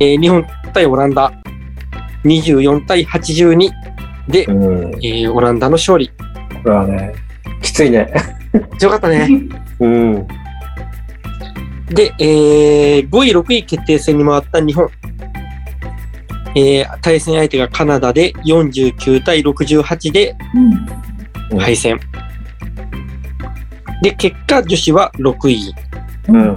[0.00, 1.32] えー日本対オランダ。
[2.24, 3.70] 24対82
[4.28, 4.94] で、うん。
[4.96, 6.08] えーオランダの勝利。
[6.08, 6.14] こ
[6.68, 7.12] れはね、
[7.62, 8.12] きついね。
[8.78, 9.28] 強かったね。
[9.80, 10.26] うん。
[11.90, 14.88] で、えー5位、6位決定戦に回った日本。
[16.56, 20.36] えー対戦相手がカナダで49対68で
[21.50, 21.58] うん。
[21.58, 22.00] 敗戦。
[24.02, 25.74] で、結果、女子は6位。
[26.28, 26.56] うん。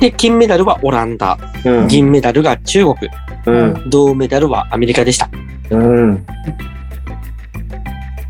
[0.00, 1.38] で、金メダルはオランダ。
[1.64, 1.88] うん。
[1.88, 3.10] 銀メダルが中国。
[3.46, 3.90] うん。
[3.90, 5.28] 銅メダルはアメリカでした。
[5.70, 6.26] うん。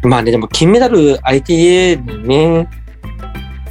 [0.03, 2.69] まあね、でも金メダル相手にね、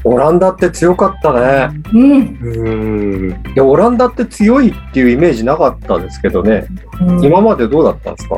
[0.05, 1.81] オランダって強かったね。
[1.93, 2.21] うん。
[2.21, 3.51] うーん。
[3.53, 6.65] いや、オランダって強いっていうイメージなかったですけどね。
[7.01, 8.35] うん今までどうだったんですか？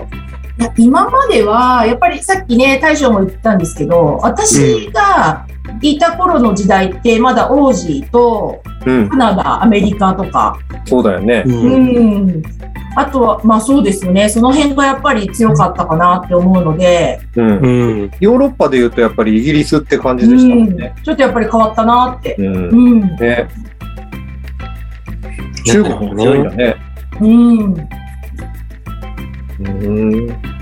[0.57, 5.44] いや今までは、やっぱりさっきね、大将も言ったんですけど、私が
[5.81, 9.09] いた頃の時代って、まだオージーとうん。
[9.09, 11.43] カナダ、アメリカとか、そうだよね。
[11.45, 11.49] う。
[11.49, 12.43] うんん。
[12.95, 17.57] あとは、まあそうですよね、その辺がやっぱり強かったかなって思うので、うん。
[17.57, 17.67] う
[18.05, 18.11] ん。
[18.19, 20.93] ヨーロッパで言うとやっぱりイギリスって感じでしたもんね。
[21.03, 22.35] ちょっとやっぱり変わったなって。
[22.37, 22.55] うん。
[22.55, 23.01] うん。
[23.17, 23.47] ね。
[25.65, 26.75] 中国も強いんだね。
[27.19, 27.87] うん。
[29.59, 30.54] うん。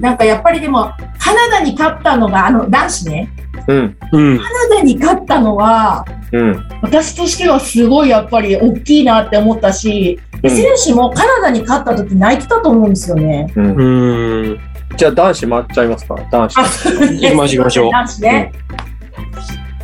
[0.00, 3.28] なんかやっぱりでも、カナダに勝ったのが、あの、男子ね。
[3.68, 3.96] うん。
[4.12, 4.38] うん。
[4.38, 6.68] カナダに勝ったのは、うん。
[6.82, 13.52] 私としてはすごいやっぱり大きいなって思ったし、で選手もカナダに勝った時泣いてたと思うんですよね。
[13.56, 14.60] うんうん。
[14.96, 16.14] じゃあ男子回っちゃいますか？
[16.30, 16.58] 男子。
[16.58, 18.52] あ、行きましょう行きましょう 男子ね。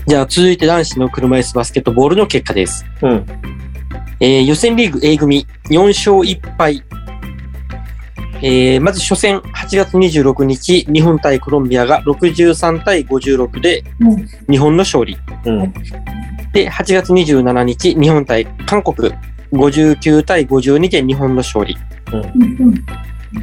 [0.06, 2.86] じゃあ続いて男子の車椅子バスケットボールの結果です。
[3.02, 3.26] うん。
[4.20, 6.82] えー予選リーグ A 組4勝1敗。
[8.42, 15.16] えーまず初戦8月26日、日本対コロンビアが63対56でうん日本の勝利。
[15.44, 15.72] うん。
[16.52, 19.12] で、8月27日、日本対韓国
[19.52, 21.76] 59対52で日本の勝利。
[22.12, 22.74] うん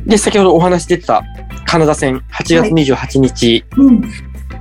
[0.06, 1.21] で、先ほどお話出てた
[1.65, 4.03] カナダ戦8月28日、うん。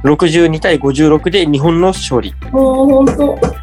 [0.04, 2.34] 62対56で日本の勝利。
[2.50, 3.62] もう本当。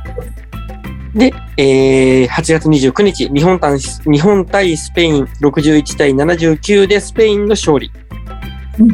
[1.16, 7.92] で、えー8月29日、日本対日本対スペイン61対79でスペインの勝利。
[8.80, 8.90] うん。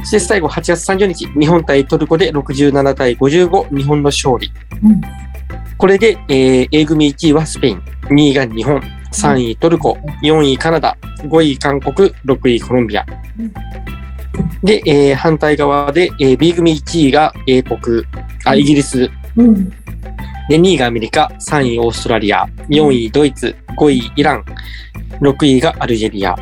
[0.00, 4.50] そして最後8月30日、日本対トルコで67対55、日本の勝利。
[4.82, 5.00] うん。
[5.76, 8.80] これで、えー A 組1位はスペイン、2位が日本、
[9.12, 13.06] 3位トルコ、4位カナダ、5位韓国、6位コロンビア。
[13.38, 13.52] うん。
[14.64, 18.02] で、えー反対側で、えー B 組1位が英国、
[18.44, 19.72] あ、イギリス、うん。
[20.48, 24.44] で、2位がアメリカ、3位オーストラリア、4位ドイツ、5位イラン、
[25.20, 26.34] 6位がアルジェリア。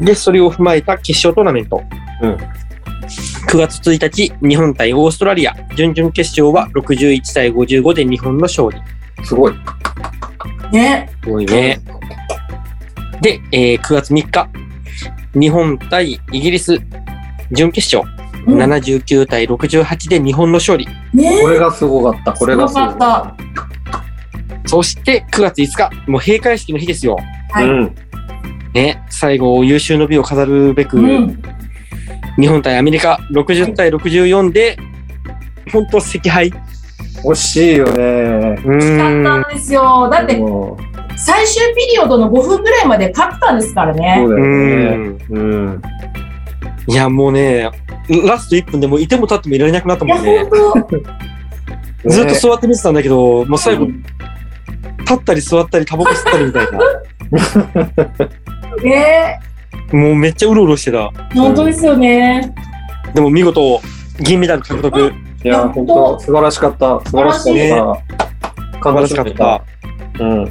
[0.00, 1.82] で、それを踏まえた決勝トーナメント。
[2.22, 2.36] うん
[3.48, 5.54] 9月1日、日本対オーストラリア。
[5.74, 8.78] 準々決勝は61対55で日本の勝利。
[9.24, 9.54] すごい。
[10.70, 11.08] ね。
[11.24, 11.80] すごいね。
[13.22, 14.48] で、えー9月3日、
[15.34, 16.78] 日本対イギリス、
[17.50, 18.17] 準決勝。
[18.48, 20.86] うん79対68で日本の勝利。
[21.12, 22.32] ねこれがすごかった。
[22.32, 23.36] これがすごすごか
[24.66, 27.16] そして9月5日、もう閉会式の日ですよ。
[27.50, 27.94] はいうん。
[28.74, 31.42] ね、最後、優秀の美を飾るべく、うん。
[32.38, 34.76] 日本対アメリカ60対64で、
[35.72, 36.52] 本当惜敗。
[37.24, 38.02] 惜しいよね。
[38.64, 40.08] う惜しかんったんですよ。
[40.10, 40.40] だって、
[41.16, 44.16] 最終ピリオドの5分ぐらいまで勝ったんですからね。
[44.18, 44.96] そうだうよね。
[44.96, 45.18] ん。
[45.30, 45.82] うん。
[46.88, 47.70] いや、もうね、
[48.26, 50.44] ラスト1分でもういても立ってもいられなくなったもんね。
[50.50, 50.86] 本
[52.04, 52.10] 当。
[52.10, 54.04] ずっと座って見てたんだけど、もう最後、うん
[55.08, 56.78] 立ったり座ったりタバコ吸ったりみたいな。
[58.84, 59.40] ね
[59.90, 61.10] もうめっちゃうろうろしてた。
[61.34, 62.54] 本当ですよね。
[63.14, 63.80] でも見事、
[64.20, 65.00] 銀メダル獲得。
[65.00, 67.00] うんいや、本当素晴らしかった。
[67.06, 68.82] 素晴らしかった。
[68.82, 69.62] 素晴らしかった。。
[70.18, 70.50] うん。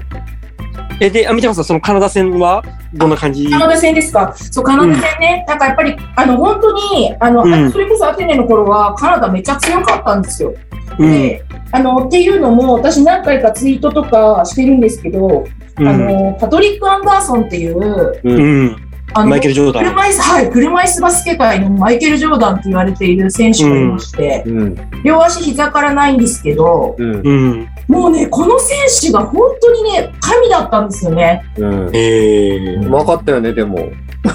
[1.00, 2.64] え、で、あ、みちゃさん、そのカナダ戦は？
[2.94, 3.50] どんな感じ？
[3.50, 4.34] カナダ戦ですか？
[4.36, 5.46] そう、カナダ戦ね。
[5.48, 10.56] なんかやっぱり、あの、本当に、あの、うんそれこそアテネの頃は、カナダめっちゃ強かったんですよ。
[10.98, 11.12] うん。
[11.12, 15.46] で、あの、っていうのも、私何回かツイートとかしてるんですけど、
[15.80, 18.87] うんあの、パトリック・アンダーソンっていう、うん。
[19.18, 19.84] あのマイケル・ジョーダン。
[19.84, 24.76] 車椅子、はい、車椅子バスケ界のマイケル・ジョーダンと言われている選手がいまして、うん。
[25.04, 27.16] 両足膝からないんですけど、うん。
[27.16, 27.70] うん。
[27.88, 31.44] もうね、この選手が本当にね、神だったんですよね。
[31.58, 31.90] うん。
[31.94, 33.90] えうまかったよね、でも。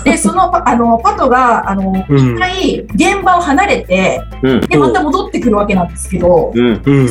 [0.04, 4.60] で、 その、パあの、パトが、あの、うん一回、現場を離れて、うん。
[4.60, 6.52] で、また戻ってくるわけなんですけど。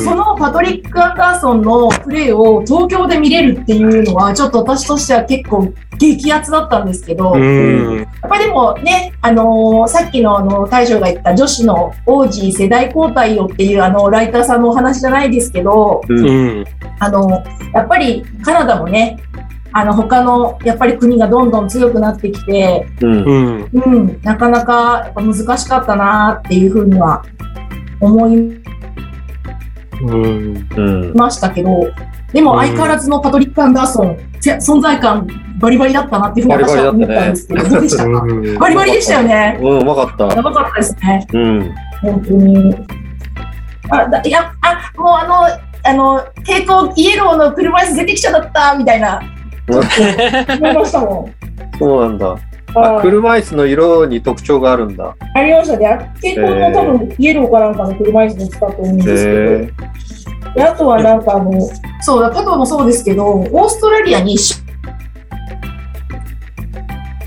[0.04, 5.68] そのパトリック・アンダーソンのプレーを東京で見れるっていうのは、ちょっと私としては結構
[5.98, 8.02] 激アツだったんですけど、うやん。
[8.02, 16.00] っぱりでもね、あのーさっきのあの大将が言った女子の王子世代交代よっていうあのライターさんのお話じゃないですけど。
[16.98, 17.42] あの
[17.74, 19.18] やっぱりカナダもね、
[19.74, 23.24] あの他のやっぱり国がどんどん強くなってきて、うん。
[23.24, 23.68] うん。
[23.72, 27.24] うん、なかなかやっぱ難しかったなっていうふうには
[28.00, 28.62] 思い
[30.02, 30.68] うん。
[30.76, 31.14] うん。
[31.14, 31.90] ましたけど、
[32.32, 35.26] でも相変わらずのパトリック・アンダーソン、せ存在感
[35.58, 38.04] バリバリだったなっていうふうに私は思ったんですけど、どうでした？
[38.04, 38.10] か
[38.58, 39.58] バリバリでしたよね。
[39.60, 40.34] うん、うまかった。
[40.34, 41.26] やばかったですね。
[41.32, 41.74] うん。
[42.02, 42.74] 本当に。
[43.90, 45.46] あ、だいや、あ、もうあの、
[45.84, 49.20] あの、蛍光イエローの車椅子出てきちゃったみたいな、
[49.78, 51.78] 思いましたもん。
[51.78, 52.36] そうなんだ。
[52.74, 55.14] ああ、車椅子の色に特徴があるんだ。
[55.34, 55.86] ありましたね。
[56.16, 60.64] 蛍光の多分イエローかなんかの車椅子で使ったと思うんですけど。
[60.64, 61.52] あとはなんかあの、
[62.00, 64.60] そうだ、パトもそうですけど、オーストラリアにシシ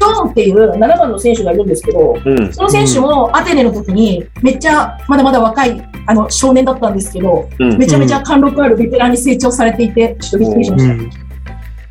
[0.07, 2.53] ョーンっていう7番の選手がいるんですけど、うん。
[2.53, 7.77] その選手もアテネの時にめっちゃまだまだ若いあの少年だったんですけど、うん。
[7.77, 10.93] めちゃめちゃ貫禄あるベテランに成長されていて、ちょっとびっくりしました。
[10.93, 11.24] うん。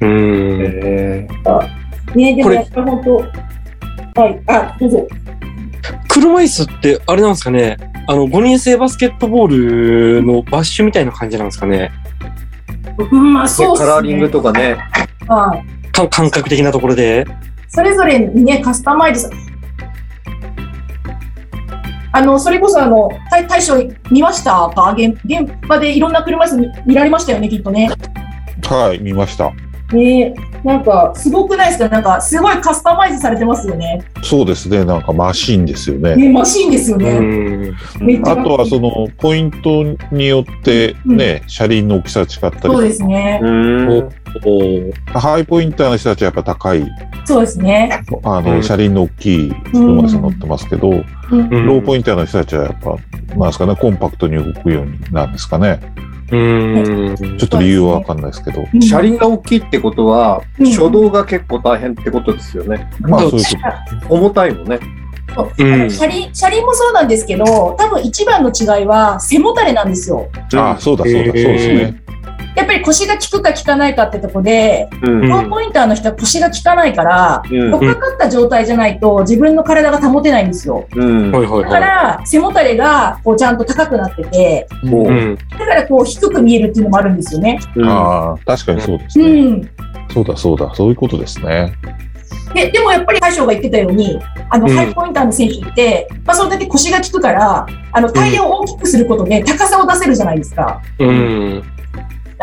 [0.04, 0.60] うん。
[0.62, 1.28] へ
[2.14, 3.02] ね、でこれもやっぱり本
[4.14, 5.06] 当、はい、あ、どうぞ。
[6.08, 11.90] 車椅子ってあれなんですかねあの、5人制バスケットボールのバッシュみたいな感じなんですかね
[12.98, 13.78] うん、まあーそうね。
[13.78, 14.76] カラーリングとかね。
[15.26, 15.90] はい。
[15.90, 17.26] か感覚的なところで。
[17.68, 19.30] それぞれにね、カスタマイズさ
[22.12, 23.74] あの、それこそあの、大大将
[24.12, 24.70] 見ました？
[24.72, 27.90] か現現場でいろんな車椅子見見られましたよね、きっとね。
[28.62, 29.52] はい、見ました。
[29.92, 31.88] ねなんか、すごくないですか？
[31.88, 34.02] なんか、すごいカスタマイズされてますよね。
[34.22, 36.16] そうですね、なんかマシンですよね。
[36.16, 37.72] ね、マシーンですようね。
[38.24, 43.40] あとはそのポイントによってね、車輪の大きさ違ったりそうですね。
[44.44, 44.92] うん。
[45.20, 46.86] ハイポインターの人たちはやっぱ高い、
[47.24, 48.02] そうですね。
[48.22, 51.04] あの、うん車輪の大きい車椅乗ってますけど、うん
[51.66, 52.96] ローポインターの人たちはやっぱ、
[53.36, 55.80] なんですかね、コンパクトに動くようになんですかね。
[56.30, 57.16] うん。
[57.38, 58.64] ちょっと理由はわかんないですけど。
[58.72, 62.90] うん車輪が大きいってことは、うん初動が結構大変ってことですよね。
[63.00, 63.44] まあそういう
[64.08, 64.78] こ重たいもんね。
[65.58, 67.44] うん車輪、車輪もそうなんですけど、
[67.78, 70.28] 多分一番の違いは背もたれなんですよ。
[70.54, 72.03] あ、そうだそうだ、そうですね。
[72.54, 80.86] やっぱり腰が効くか効かないかってとこで、うんうんローポインターの人は腰が効かないから、うかかった状態じゃないと自分の体が保てないんですよ。
[80.94, 84.66] うんだから背もたれがこうちゃんと高くなってて。
[85.58, 87.58] だからこう低く見えるっていうのもあるんですよね。
[87.74, 89.42] うんああ、確かにそうですうね。
[89.42, 89.70] ん。
[90.12, 91.72] そうだそうだ、そういうことですね。
[92.54, 100.80] ででもやっぱり大将が言ってたように、あの、うんハイポインターの選手って、まあ、それだけ腰が効くから、あの、タイヤを大きくすることで高さを出せるじゃないですか。
[101.00, 101.62] うん。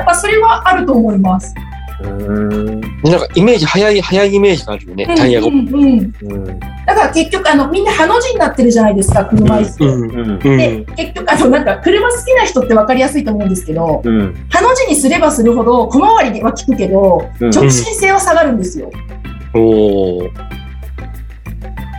[0.02, 1.54] だからそれはあると思います。
[2.04, 5.52] うんなんかイメージ、早い、早いイメージがあるよね、タイヤがう。
[5.52, 9.84] んうんうんうんだから結局、あの、みんなハの字になってるじゃないですか、車椅子。
[9.84, 10.12] うん。
[10.12, 18.90] うんうでん。、結局、あの、なんか、車好きな人って分かりやすいと思うんですけど、うんハの字にすればするほど、小回りは効くけど、うん直進性は下がるんですよ。
[19.54, 20.30] おー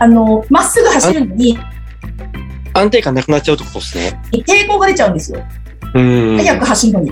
[0.01, 1.57] あの、まっすぐ走るのに、
[2.73, 4.19] 安定感なくなっちゃうってことですね。
[4.33, 5.41] 抵抗が出ちゃうんですよ。
[5.93, 6.37] うん。
[6.37, 7.11] 速く走るのに。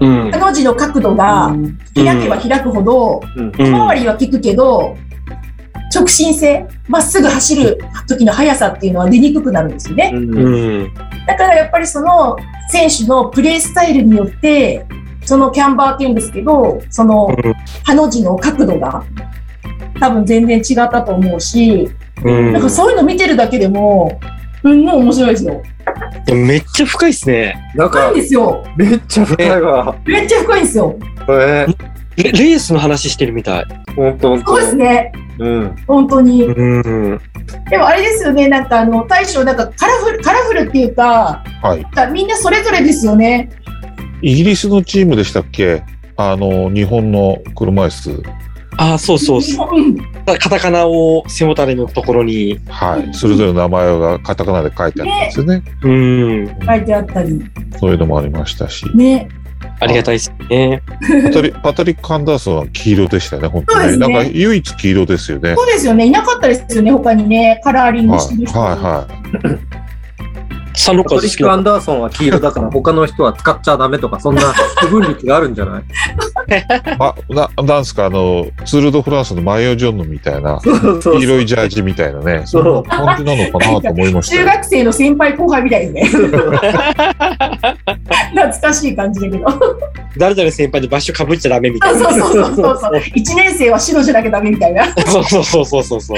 [0.00, 0.38] うんハ。
[0.38, 1.54] の字の角度が
[1.94, 4.96] 開けば開くほど、うん小回りは効くけど、
[5.94, 10.12] 直進性、まっすぐ走る時の速さっていうのは出にくくなるんですよね。
[11.26, 12.36] だからやっぱりその
[12.70, 14.86] 選手のプレースタイルによって、
[15.24, 19.02] そのキャンバーっていうんですけど、そのうんハの字の角度が
[19.98, 21.88] 多分全然違ったと思うし、
[22.24, 22.52] うん。
[22.52, 24.20] なんかそういうの見てるだけでも、
[24.62, 25.62] うん、もう面白いですよ。
[26.26, 27.72] でもめっちゃ深いっすね。
[27.74, 28.64] な深いんですよ。
[28.76, 29.96] めっちゃ深いわ。
[30.06, 30.98] めっちゃ深いんですよ。
[31.28, 31.66] え
[32.16, 33.64] レレースの話してるみたい。
[33.94, 35.12] 本当本当そうですね。
[35.38, 36.44] うん本当に。
[36.44, 37.20] うん。
[37.70, 41.82] でもあれですよね、なんかあの、大将、なんかカラフル、カラフルっていうか、はい。
[41.82, 43.50] なんかみんなそれぞれですよね。
[44.20, 45.84] イギリスのチームでしたっけ？
[46.16, 48.22] あの、日本の車椅子。
[48.78, 49.40] ああ、そうそう。
[49.40, 49.96] うん。
[50.24, 52.60] カタカナを背もたれのところに。
[52.68, 53.12] はい。
[53.12, 55.62] それぞれの名前がカタカナで書いてあるんですよね。
[55.82, 56.46] うん。
[56.64, 57.42] 書いてあったり。
[57.78, 58.84] そういうのもありましたし。
[58.96, 59.28] ね。
[59.80, 60.82] ありがたいですね。
[61.24, 63.82] パトリパトリック・アンダーソンは黄色でしたね、本当に、ね。
[63.82, 65.54] そうですねなんか唯一黄色ですよね。
[65.56, 66.06] そうですよね。
[66.06, 68.58] いなかったですよね、他にね、カラーリングしてる人。
[68.58, 69.87] はいはい。
[70.78, 74.42] サンロッカーズ好きなンダーソンは黄色だから他の人は使っちゃダメとか、そんな
[74.80, 75.84] 区分率があるんじゃない？
[76.98, 80.70] あ、な、なんすか、あの、ツール・ド・フランスのマヨ・ジョンヌみたいな、黄
[81.20, 84.46] 色いジャージみたいなね、そそう感じなのかなと思いました中よ。
[84.54, 86.28] 学生の先輩後輩みたいですね。
[88.30, 89.44] 懐かしい感じだけど。
[90.16, 92.10] 誰々先輩でバッシュかぶっちゃダメみたそういな。
[92.10, 92.92] そうそうそうそう。
[92.94, 94.84] 1年生は白じゃなきゃダメみたいな。
[95.06, 96.16] そうそうそうそうそうそう。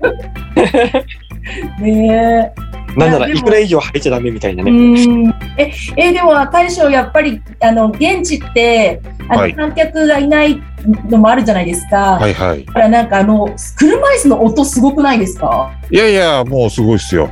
[2.96, 4.70] ねなんならいくら以上入っちゃダメみたいなね。
[4.70, 5.28] ん。
[5.56, 10.60] え、え、でも大将やっぱり、あの、現地って、あの、はい観客がいない
[11.08, 12.18] のもあるじゃないですか。
[12.20, 12.64] はいはい。
[12.64, 15.70] だからなんかあの、車椅子の音すごくないですか？
[15.90, 17.28] いやいや、もうすごいっすよ。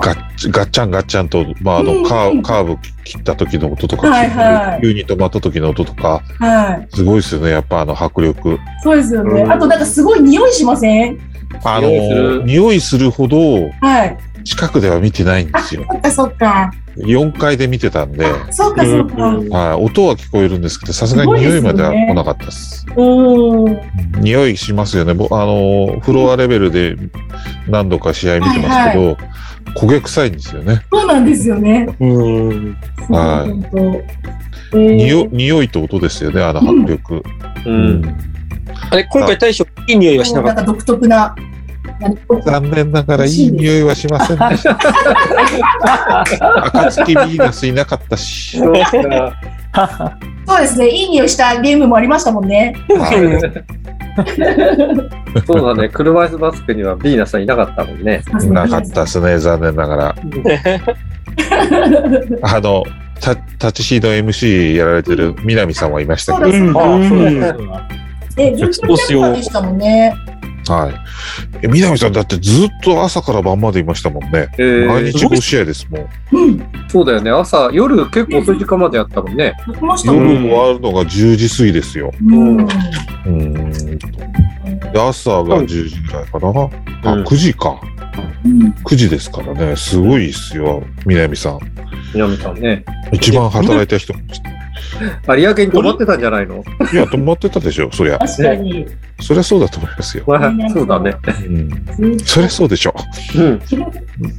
[0.00, 6.96] ガッチガッチャンガッチャンと、まあ、あうんの、カーカーブ切った時の音とか、はいはい急に止まった時の音とか、はい。
[6.96, 8.58] すごいっすよね、やっぱあの迫力。
[8.82, 9.42] そうですよね。
[9.42, 11.18] うんあとなんかすごい匂いしません？
[11.64, 13.38] あの、匂いするほど、
[13.80, 14.16] はい。
[14.48, 15.84] 近くでは見てないんですよ。
[15.90, 16.70] そっかそっか。
[16.96, 19.28] 4階で見てたんで、そっかそっか。
[19.28, 22.86] うんはい、音は聞こえるんですけど、さすがに匂いまでは来なかったです。
[22.96, 23.80] うん。
[24.22, 25.12] 匂いしますよね。
[25.12, 26.96] ぼあの、フロアレベルで
[27.68, 29.16] 何度か試合見てますけど、
[29.76, 30.80] 焦げ臭いんですよね。
[30.90, 31.86] そうなんですよね。
[32.00, 32.76] うん。
[33.10, 33.78] はい本当。
[33.78, 37.22] えー匂匂いと音ですよね、あの迫力。
[37.66, 37.70] う。
[37.70, 38.16] うん
[38.90, 40.62] あれ、今回大将、いい匂いはしなかった？
[40.62, 41.34] なんか独特な。
[42.44, 44.78] 残念ながらいい匂いはしませんでした。
[46.74, 48.56] 暁ビーナスいなかったし。
[48.58, 48.74] そう
[50.60, 50.88] ですね。
[50.88, 52.74] いい匂いしたゲームもありましたもんね。
[52.88, 53.18] はい
[55.46, 55.88] そうだね。
[55.88, 58.22] 車椅子バスケにはビーナスはいなかったもんね。
[58.50, 60.16] なかったですね、残念ながら。
[62.42, 62.82] あの、
[63.20, 67.52] タタチシード MC やられてる南さんはいましたけど、そうだうんそうだ。
[67.52, 67.70] うん
[68.40, 68.96] え、順調に
[69.36, 70.14] でしたもんね。
[70.68, 70.94] はい。
[71.62, 74.48] え南さんだってずっと朝から晩までいましたもんね。
[74.58, 76.08] えー毎日5試合ですもん。
[76.32, 76.66] うん。
[76.88, 77.30] そうだよね。
[77.30, 79.54] 朝、夜結構遅い時間までやったもんね。
[79.66, 82.12] 夜終わるのが10時過ぎですよ。
[82.22, 82.56] うん。
[82.58, 83.68] うーん
[84.94, 86.48] 朝が10時ぐらいかな。
[87.10, 87.80] あ、うん9時か。
[88.44, 89.76] うん9時ですからね。
[89.76, 91.58] すごいっすよ、南さん。
[92.14, 92.84] 南さんね。
[93.12, 94.14] 一番働いた人。
[95.36, 96.64] 有明に泊まってたんじゃないの？
[96.92, 98.18] いや、止まってたでしょ、そりゃ。
[98.18, 98.86] 確かに。
[99.20, 100.24] そりゃそうだと思いますよ。
[100.26, 101.14] まあそうだね。
[102.00, 102.20] うん。
[102.20, 102.94] そりゃそうでしょ。
[103.36, 103.60] うん。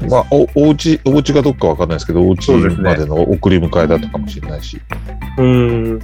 [0.10, 4.80] まあ、お、お家、お家がどっかわかんないですけど、お家までの送り迎えだったかもしれないし。
[5.38, 6.00] うん。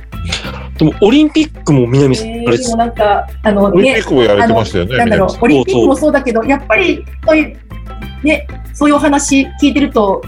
[0.78, 7.58] でも、オリンピックも南さん、あれもなんか、あのねオリンピッ、クもやれてましたよね、なんだろうオリンピックもそうだけど、やっぱり、そういう、
[8.24, 10.22] ね、そういうお話聞いてると、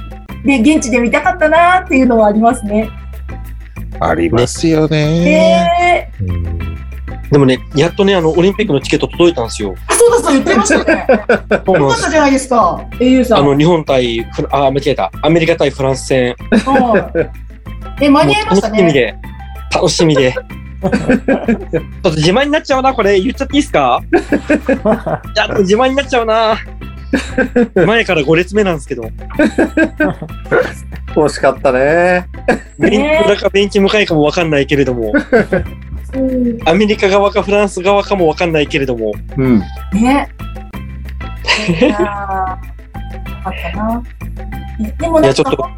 [0.46, 2.90] ね、現地で見たかったなっていうのはありますね。
[4.00, 6.10] ありますよね。
[6.20, 6.78] えうん
[7.32, 9.76] でもね、やっとね、あの、オリンピックのチケット届いたんですよ。
[9.76, 11.06] ー、そうだそう言ってましたね。
[11.66, 13.38] そうなんですよかったじゃないですか、au さん。
[13.40, 15.12] あの、日本対フラ、あ、間違えた。
[15.22, 16.36] アメリカ対フランス戦。
[16.66, 17.12] は
[18.00, 18.78] いえ、間に合いましたね。
[18.80, 19.16] 楽しみで。
[19.74, 20.34] 楽しみで。
[20.38, 23.20] ちょっと自慢になっちゃうな、これ。
[23.20, 24.02] 言っちゃっていいですか？
[24.14, 24.16] い
[25.36, 26.58] や、自慢になっちゃうな。
[27.86, 29.04] 前から5列目なんですけど。
[31.26, 32.28] 惜しかったね。
[32.80, 35.14] ベンチ裏かベンチ向かいかもわかんないけれども、
[36.16, 39.60] うんアメリカ側かフランス側かもわかんないけれども、うん。
[39.94, 40.30] ね。
[41.68, 44.04] いやーよかったな。
[44.86, 45.70] えでもなんいやちょっとか、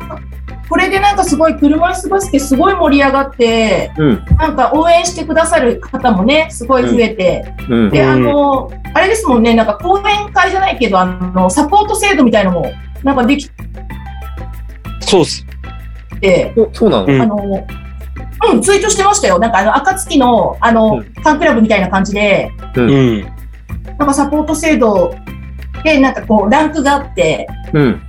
[0.69, 4.25] これでなんかすごい車椅子バスケすごい盛り上がって、うん。
[4.37, 7.89] なんか応援してくださる方もね、すごい増えて、うん。
[7.89, 12.71] で、うんあの、あれですもんね、なんか講演会じゃないけど、あの、サポート制度みたいのも、
[13.03, 13.49] なんかでき
[15.09, 15.45] そうっす。
[16.21, 17.05] て、おそうなの？
[17.05, 17.21] うん。
[17.21, 17.67] あの、
[18.51, 19.39] うん、ツイートしてましたよ。
[19.39, 21.03] なんかあの、暁の、あの、うん。
[21.03, 23.21] ファンクラブみたいな感じで、うん。
[23.97, 25.13] なんかサポート制度
[25.83, 28.01] で、なんかこう、ランクがあって、うん。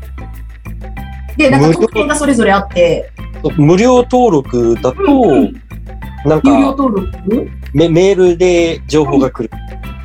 [1.37, 3.11] で、なんか特典がそれぞれあって、
[3.57, 5.63] 無料登録だと、うん
[6.23, 7.51] なん有料か登録？
[7.73, 9.51] メメールで情報が来る。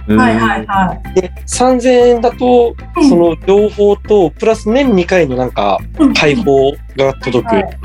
[0.07, 1.21] はいはいはい。
[1.21, 7.55] で、3000円だと、うんその情報と、プラス年2回のなんか、うん開放が届く。
[7.55, 7.79] はい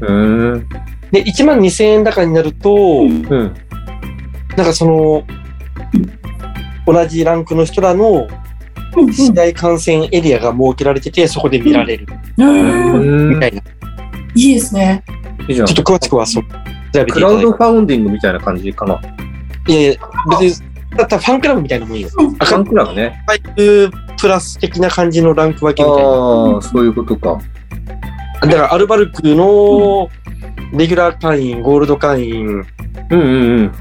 [0.00, 0.12] う
[0.56, 0.68] ん。
[1.10, 3.22] で、1万2000円高になると、うん。
[3.22, 5.24] なんかその、
[6.86, 8.28] 同じランクの人らの
[8.96, 12.06] うん試合観戦エリアが設けられてて、そこで見られる。
[12.36, 13.62] みたいな。
[14.34, 15.02] いいですね。
[15.48, 16.48] ちょっと詳しくはそう調
[16.92, 19.00] べていクラウドファウンディングみたいな感じかな。
[19.66, 19.72] て。
[19.72, 20.00] いやいや、
[20.40, 20.66] 別に、
[20.96, 22.08] だったらファンクラブみたいなもんよ。
[22.08, 23.22] ファンクラブね。
[23.26, 23.40] 赤い
[24.18, 26.10] プラス的な感じのランク分けみたいな。
[26.10, 27.38] ああ、そういうことか。
[28.42, 30.08] だからアルバルクの
[30.72, 32.64] レギュラー会員、ゴールド会員、うん
[33.10, 33.72] うんうん。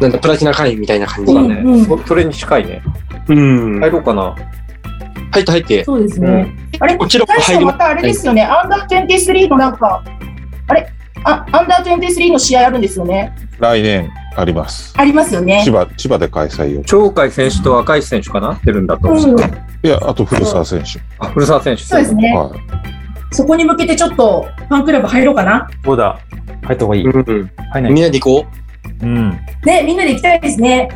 [0.00, 1.54] なんだプラチナ会員みたいな感じだね。
[1.64, 2.82] うんうんそそれに近いね。
[3.28, 3.80] うん。
[3.80, 4.34] 入ろうかな。
[5.32, 5.84] 入って入って。
[5.84, 6.56] そうですね。
[6.80, 10.02] あれ、こちら入またあれですよね、アンダー23のなんか、
[10.68, 10.88] あれ
[11.24, 13.34] あアンダー23の試合あるんですよね。
[13.58, 14.94] 来年あります。
[14.96, 15.72] ありますよね千。
[15.72, 16.82] 葉、千葉で開催よ。
[16.86, 19.08] 鳥海選手と若い選手かな出るんだと。
[19.10, 19.42] うん、い
[19.82, 21.00] や、あと古澤選手。
[21.18, 21.82] あ、古澤選手。
[21.82, 22.32] そうですね。
[22.34, 23.34] はい。
[23.34, 25.68] そこに向けてちょっとファンクラブ入ろうかな。
[25.84, 26.18] そうだ。
[26.62, 27.04] 入った方がいい。
[27.04, 27.50] うん。
[27.72, 27.92] 入んない。
[27.92, 28.46] みんなで行こ
[29.02, 29.30] うん。
[29.64, 30.88] ね、みんなで行きたいですね。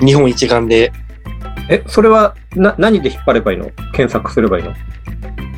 [0.00, 0.06] う。
[0.06, 0.92] 日本一丸で。
[1.68, 3.70] え、それは、な、何で引っ張ればいいの？
[3.92, 4.72] 検索すればいいの？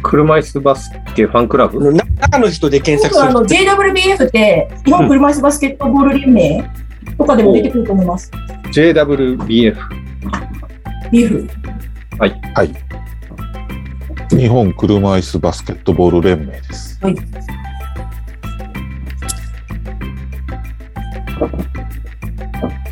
[0.05, 1.93] 車椅子バスケファンクラブ？
[1.93, 6.71] な中の人で検索僕するあの JWBF って日本車椅子バスケットボール連盟
[7.17, 8.31] とかでも出てくると思います。
[8.73, 9.77] ?JWBF。
[11.11, 11.49] BF。
[14.31, 16.99] 日本車椅子バスケットボール連盟です。
[17.03, 17.17] はい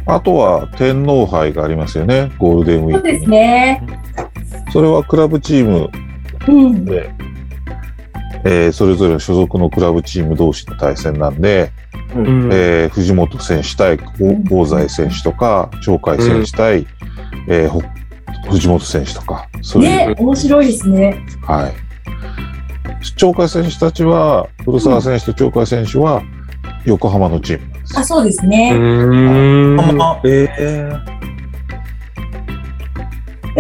[0.05, 3.13] あとは天皇杯がありますよね、ゴールデンウィークに。
[3.13, 3.83] そうですね。
[4.73, 5.91] それはクラブチーム
[6.49, 6.85] うん。
[6.85, 7.11] で、
[8.45, 11.71] えーそれぞれ所属のクラブチーム同士の対戦なんで、
[12.15, 14.07] うんえー藤本選手対香
[14.85, 16.87] 西選手とか、鳥海選手対、
[17.49, 17.83] えーほ
[18.51, 21.25] 藤本選手とか、そういう、ね、面白いですね。
[21.47, 21.73] はい。
[23.17, 26.23] 鳥海選手たちは、古澤選手と鳥海選手は、
[26.85, 28.05] 横浜のチームなんですあ、。
[28.05, 28.73] そうですね。
[28.73, 30.93] んあ、ええ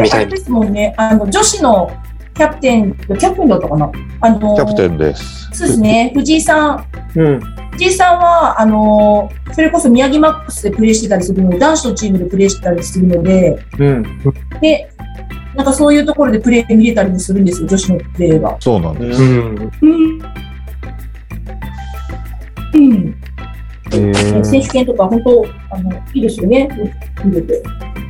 [0.01, 0.95] みたいですもんね。
[0.97, 1.91] あの、女子の
[2.35, 3.93] キャプテン、キャプテンだったかな？
[4.21, 5.51] あの、キャプテンです。
[5.53, 6.13] そうですね。
[6.15, 6.87] 藤井さん。
[7.15, 7.41] うん。
[7.73, 14.03] 藤井さんは、あの、それこそ宮城マックスでプレーしてたりするので、男子のチームでプレーしてたりするので、うん。
[14.61, 14.91] で、
[15.55, 18.57] なんかそういうところでプレー見れたりもするんですよ、女子のプレーが。
[18.61, 19.23] そうなんです。
[19.23, 19.71] うん。
[19.83, 20.23] うん。
[22.75, 23.15] うん。
[23.95, 26.69] え選手権とか、本当、あの、いいですよね。
[27.23, 27.63] 見れて。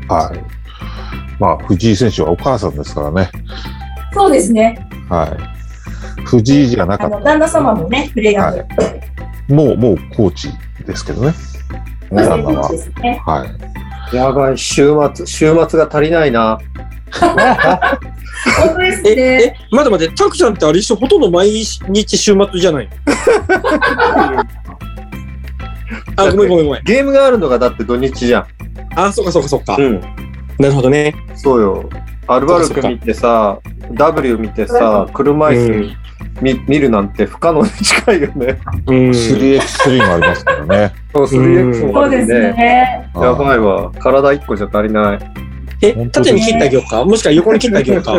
[0.09, 0.39] はい。
[1.41, 3.29] まあ、藤井選手はお母さんですからね。
[4.13, 4.89] そうですね。
[5.09, 6.25] はい。
[6.25, 7.21] 藤井じゃなかった。
[7.21, 8.67] 旦那様もね、プレーヤーで。
[9.55, 10.49] もう、もうコーチ
[10.87, 11.35] ですけどね。
[12.11, 12.71] 旦那は
[13.03, 13.23] ね。
[13.25, 13.47] は
[14.13, 14.17] い。
[14.17, 16.59] やばい、週末、週末が足りないな。
[17.13, 19.23] 本当ですえ、ね。
[19.43, 22.89] え、まだまだ、タクちゃんってあれ一緒、ほとんど毎日週末じゃない
[26.17, 26.85] あ、ごめんごめんごめん。
[26.85, 28.47] ゲームがあるのがだって土日じゃん。
[28.97, 29.77] あ、そっかそっかそっか。
[29.79, 30.01] うん。
[30.59, 31.15] なるほどね。
[31.35, 31.89] そうよ。
[32.27, 33.59] アルバルク見てさ、
[33.93, 35.97] W 見てさ、車椅子
[36.41, 38.59] 見,、見るなんて不可能に近いよね。
[38.87, 38.97] うん。
[39.11, 40.93] 3x3 もありますからね。
[41.13, 42.53] そう、3X もあるそうですね。
[42.53, 43.11] ね。
[43.15, 43.91] やばいわ。
[43.99, 45.19] 体1個じゃ足りない。
[45.83, 48.15] え、縦に切ってあげようかもしくは横に切ってあげようか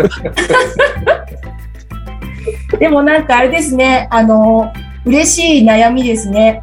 [2.78, 4.72] でもなんかあれですね、あの、
[5.06, 6.62] 嬉しい悩みですね。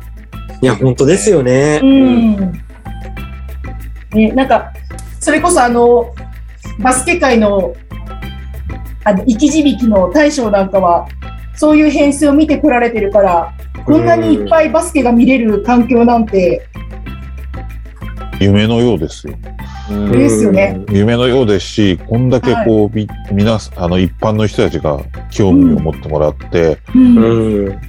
[0.61, 1.87] いや、本当ですよねう。
[1.87, 2.53] ん。
[4.13, 4.73] ね、なんか、
[5.21, 6.15] それこそあの、
[6.81, 7.75] バスケ界の、
[9.05, 11.07] あの、生き字引の大将なんかは、
[11.55, 13.53] そういう編成を見てこられてるから、
[13.85, 16.67] こんなにいっぱいバスケが見れる環境なんて、
[18.41, 19.35] 夢のようですよ。
[19.91, 20.81] うんですよね。
[20.91, 24.99] 夢のようですし、こんだけこう、み、皆さん、あの、一般の人たちが
[25.31, 27.73] 興味を持ってもらって、うんうん。
[27.73, 27.81] 今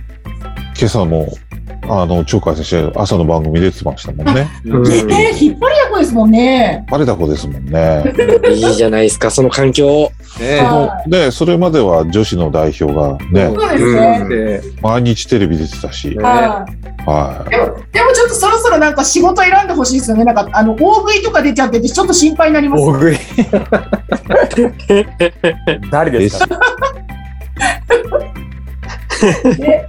[0.83, 1.29] 朝も、
[1.93, 4.47] あの、鳥海先生、朝の番組出てましたもんね。
[4.65, 6.85] うんね引っ張りだこですもんね。
[6.89, 8.05] バレた子ですもんね。
[8.49, 10.09] いいじゃないですか、その環境。
[10.39, 14.25] ねはで、それまでは女子の代表がね、そうですね。
[14.29, 16.71] で毎日テレビ出てたし、ねはい
[17.05, 20.23] はでも、でもちょっとそろそろなんか仕事選んでほしいですよね。
[20.23, 22.83] なんか、あの、大食いとか出ちゃってて、ちょっと心配になります。
[22.83, 23.17] 大食い。
[25.91, 26.49] 誰ですか？
[29.25, 29.85] ね。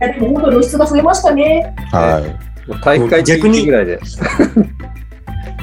[0.00, 1.74] でも本当露出が増えましたね。
[1.92, 1.96] い。
[1.96, 2.68] はい。
[2.68, 4.00] もう大会中ぐらいで。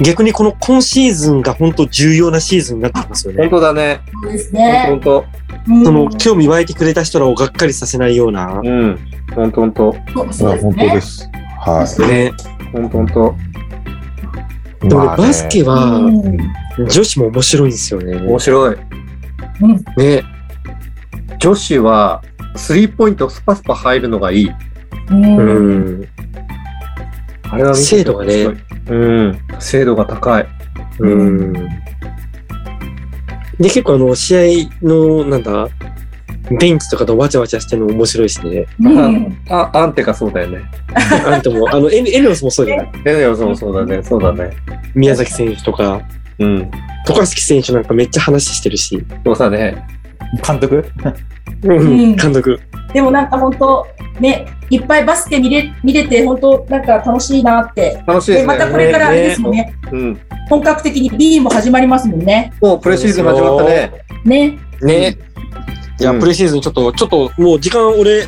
[0.02, 3.50] 逆にこの今シーズンが本当重要なシーズンになってきますよ本ね。
[3.50, 4.00] 当だね。
[4.22, 4.84] そうですね。
[4.88, 5.24] 本当
[5.68, 8.60] うんその興味湧いてくれた人らをがっかりさせないような。
[8.62, 8.98] うん。
[9.34, 9.96] 本当本当
[10.32, 11.30] そう本当です。
[11.60, 12.32] はね。
[12.72, 13.36] 本当本当
[14.86, 14.88] い。
[14.88, 16.38] でもね、まあねバスケはうん
[16.88, 18.16] 女子も面白いんですよね。
[18.16, 18.76] 面白い。
[19.98, 20.22] ね。
[21.38, 22.22] 女子は、
[22.56, 24.50] スリーポイントスパスパ入るのがいい。
[25.10, 26.08] うんうん。
[27.50, 28.46] あれは精度がね。
[28.88, 29.38] うん。
[29.58, 30.46] 精度が高い。
[31.00, 31.52] うん。
[31.52, 31.68] で、
[33.64, 35.68] 結構あの、試合の、なんだ、
[36.58, 38.66] ベンチとかとわちゃわちゃしてるの面白いしね。
[38.80, 40.60] うんあ、アンテかそうだよね。
[41.26, 44.02] あんたも、あの、エエネオスもそうじゃないえねそうそうだね。
[44.02, 44.50] そうだね。
[44.94, 46.00] 宮崎選手とか、
[46.38, 46.70] うん。
[47.06, 49.04] 渡嘉敷選手なんかめっちゃ話してるし。
[49.24, 49.86] そうだね。
[50.46, 50.84] 監督？
[51.64, 52.58] うん、監督。
[52.92, 53.86] でもなんか本当、
[54.20, 57.92] ね、いっぱいバスケ見れ見れて、本当、なんか楽しいなって。
[57.96, 58.46] で、楽しいですね。
[58.46, 59.74] またこれからあれですもんね。
[59.92, 60.20] うん。
[60.48, 62.52] 本格的に B も始まりますもんね。
[62.60, 63.92] もうプレシーズン始まったね。
[64.24, 64.58] ね。
[64.82, 65.18] ね。
[66.00, 68.26] いや、うんプレシーズンちょっと、ちょっと、もう時間俺、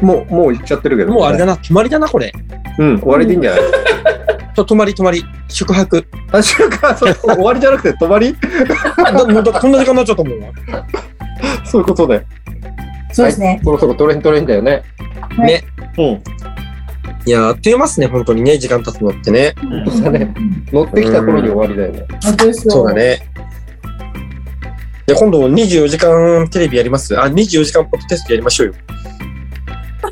[0.00, 1.12] もう、もう行っちゃってるけど。
[1.12, 2.32] もうあれだな、泊まりだな、これ。
[2.78, 3.60] うん、終わりでいいんじゃない？
[4.58, 5.24] ちょ、泊まり泊まり。
[5.48, 6.04] 宿泊。
[6.32, 8.36] あ、週間、そ う終わりじゃなくて泊まり？
[9.04, 9.52] あこんな時
[9.86, 10.32] 間になっちゃったもん。
[11.64, 12.26] そういうことで。
[13.12, 13.60] そうですね。
[13.64, 14.82] そろそろトレントレンだよね。
[15.38, 15.62] ね。
[15.96, 16.22] うん。
[17.24, 19.54] いや、あっという間っすね、本当にね、時間経つのってね。
[19.90, 20.34] そうだね。
[20.72, 22.04] 乗ってきた頃に終わりだよね。
[22.24, 22.72] 本当ですよ。
[22.72, 22.94] そうだ。
[22.94, 23.18] ね。
[25.06, 27.16] いや、今度24時間テレビやります？
[27.18, 28.74] あ、24時間ポッドキャストやりましょうよ。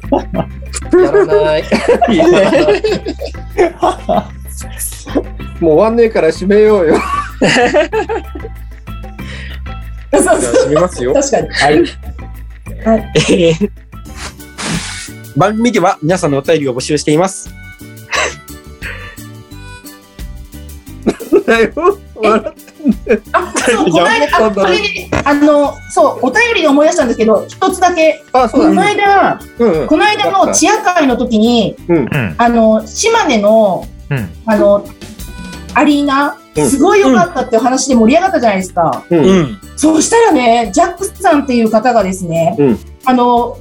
[1.02, 1.64] やらない。
[5.60, 7.00] もう終わんねえから閉めようよ。
[10.10, 11.14] 閉めますよ。
[11.14, 11.48] 確かに。
[11.48, 13.12] はい。
[13.30, 13.70] えー
[15.36, 17.50] 番組では皆さんのお便りを募集しています。
[21.46, 21.70] だよ。
[22.14, 22.54] 笑
[23.32, 29.86] あ、そう、この間、あ、これで、あの、そう、お便りで思い出したんですけど、一つだけ、あ、そうだこの間、うんうん。
[29.86, 32.34] この間のチア会の時に、うん。
[32.38, 34.28] あの、島根の、うん。
[34.46, 34.84] あの、
[35.74, 39.04] アリーナ、うんすごい良かったっていう話で盛り上がったじゃないですか。
[39.10, 39.40] うん。
[39.42, 39.60] ん。
[39.76, 43.58] そうしたらね、ジャックさんっていう方がですね、うんあの、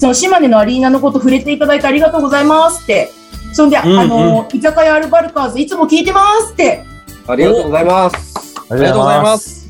[0.00, 3.10] その島根のアリーナのこと触れていただいてありがとうございますって、
[3.52, 6.82] そんで、うんうんあの、居酒屋アルバルカーズいつも聞いてますって、
[7.28, 8.54] ありがとうございます。
[8.68, 9.38] あありがとうございま。
[9.38, 9.62] す。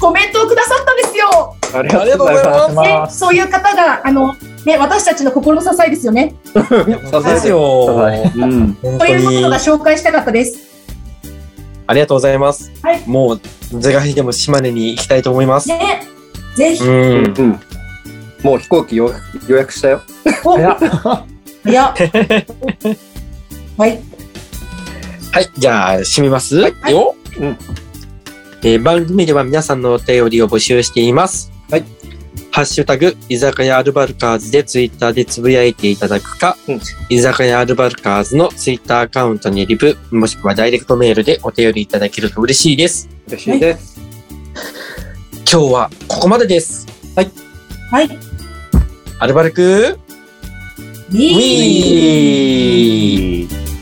[0.00, 1.56] コメントをくださったんですよ。
[1.74, 4.34] ありがとうございますね、そういう方が、あの、
[4.66, 6.34] ね、私たちの心の支えですよね。
[7.08, 7.86] そうですよ。
[8.34, 8.74] うん。
[8.74, 9.50] ということにが。
[9.58, 10.58] 紹介したかったです。
[11.86, 12.72] ありがとうございます。
[12.82, 13.40] はいもう、
[13.80, 15.68] 是が非でも島根に行きたいと思います。
[15.68, 16.02] ね、
[16.56, 17.34] ぜひ、うん。
[17.38, 17.60] うん。
[18.42, 19.12] もう飛行機よ
[19.46, 20.02] 予約したよ。
[20.42, 20.78] 早っ
[21.72, 21.94] や、
[23.78, 24.00] はい、
[25.30, 27.14] はい、じゃあ、締めます、はいよ。
[27.38, 27.56] うん
[28.62, 31.52] えー番組では皆さんのお便りを募集しています。
[31.70, 31.84] はい。
[32.56, 36.80] ハッシュタグ、居酒屋アルバルカーズでツイッターでつぶやいていただくか、うん
[37.10, 43.10] 居酒屋アルバルカーズのツイッターアカウントにリプ、もしくはダイレクトメールでお便りいただけると嬉しいです。
[43.28, 44.00] 嬉しいです。
[45.40, 46.86] 今日はここまでです。
[47.14, 47.30] はい、
[49.18, 49.98] アルバルク、
[51.10, 51.34] ウィー？
[51.34, 53.75] ウィー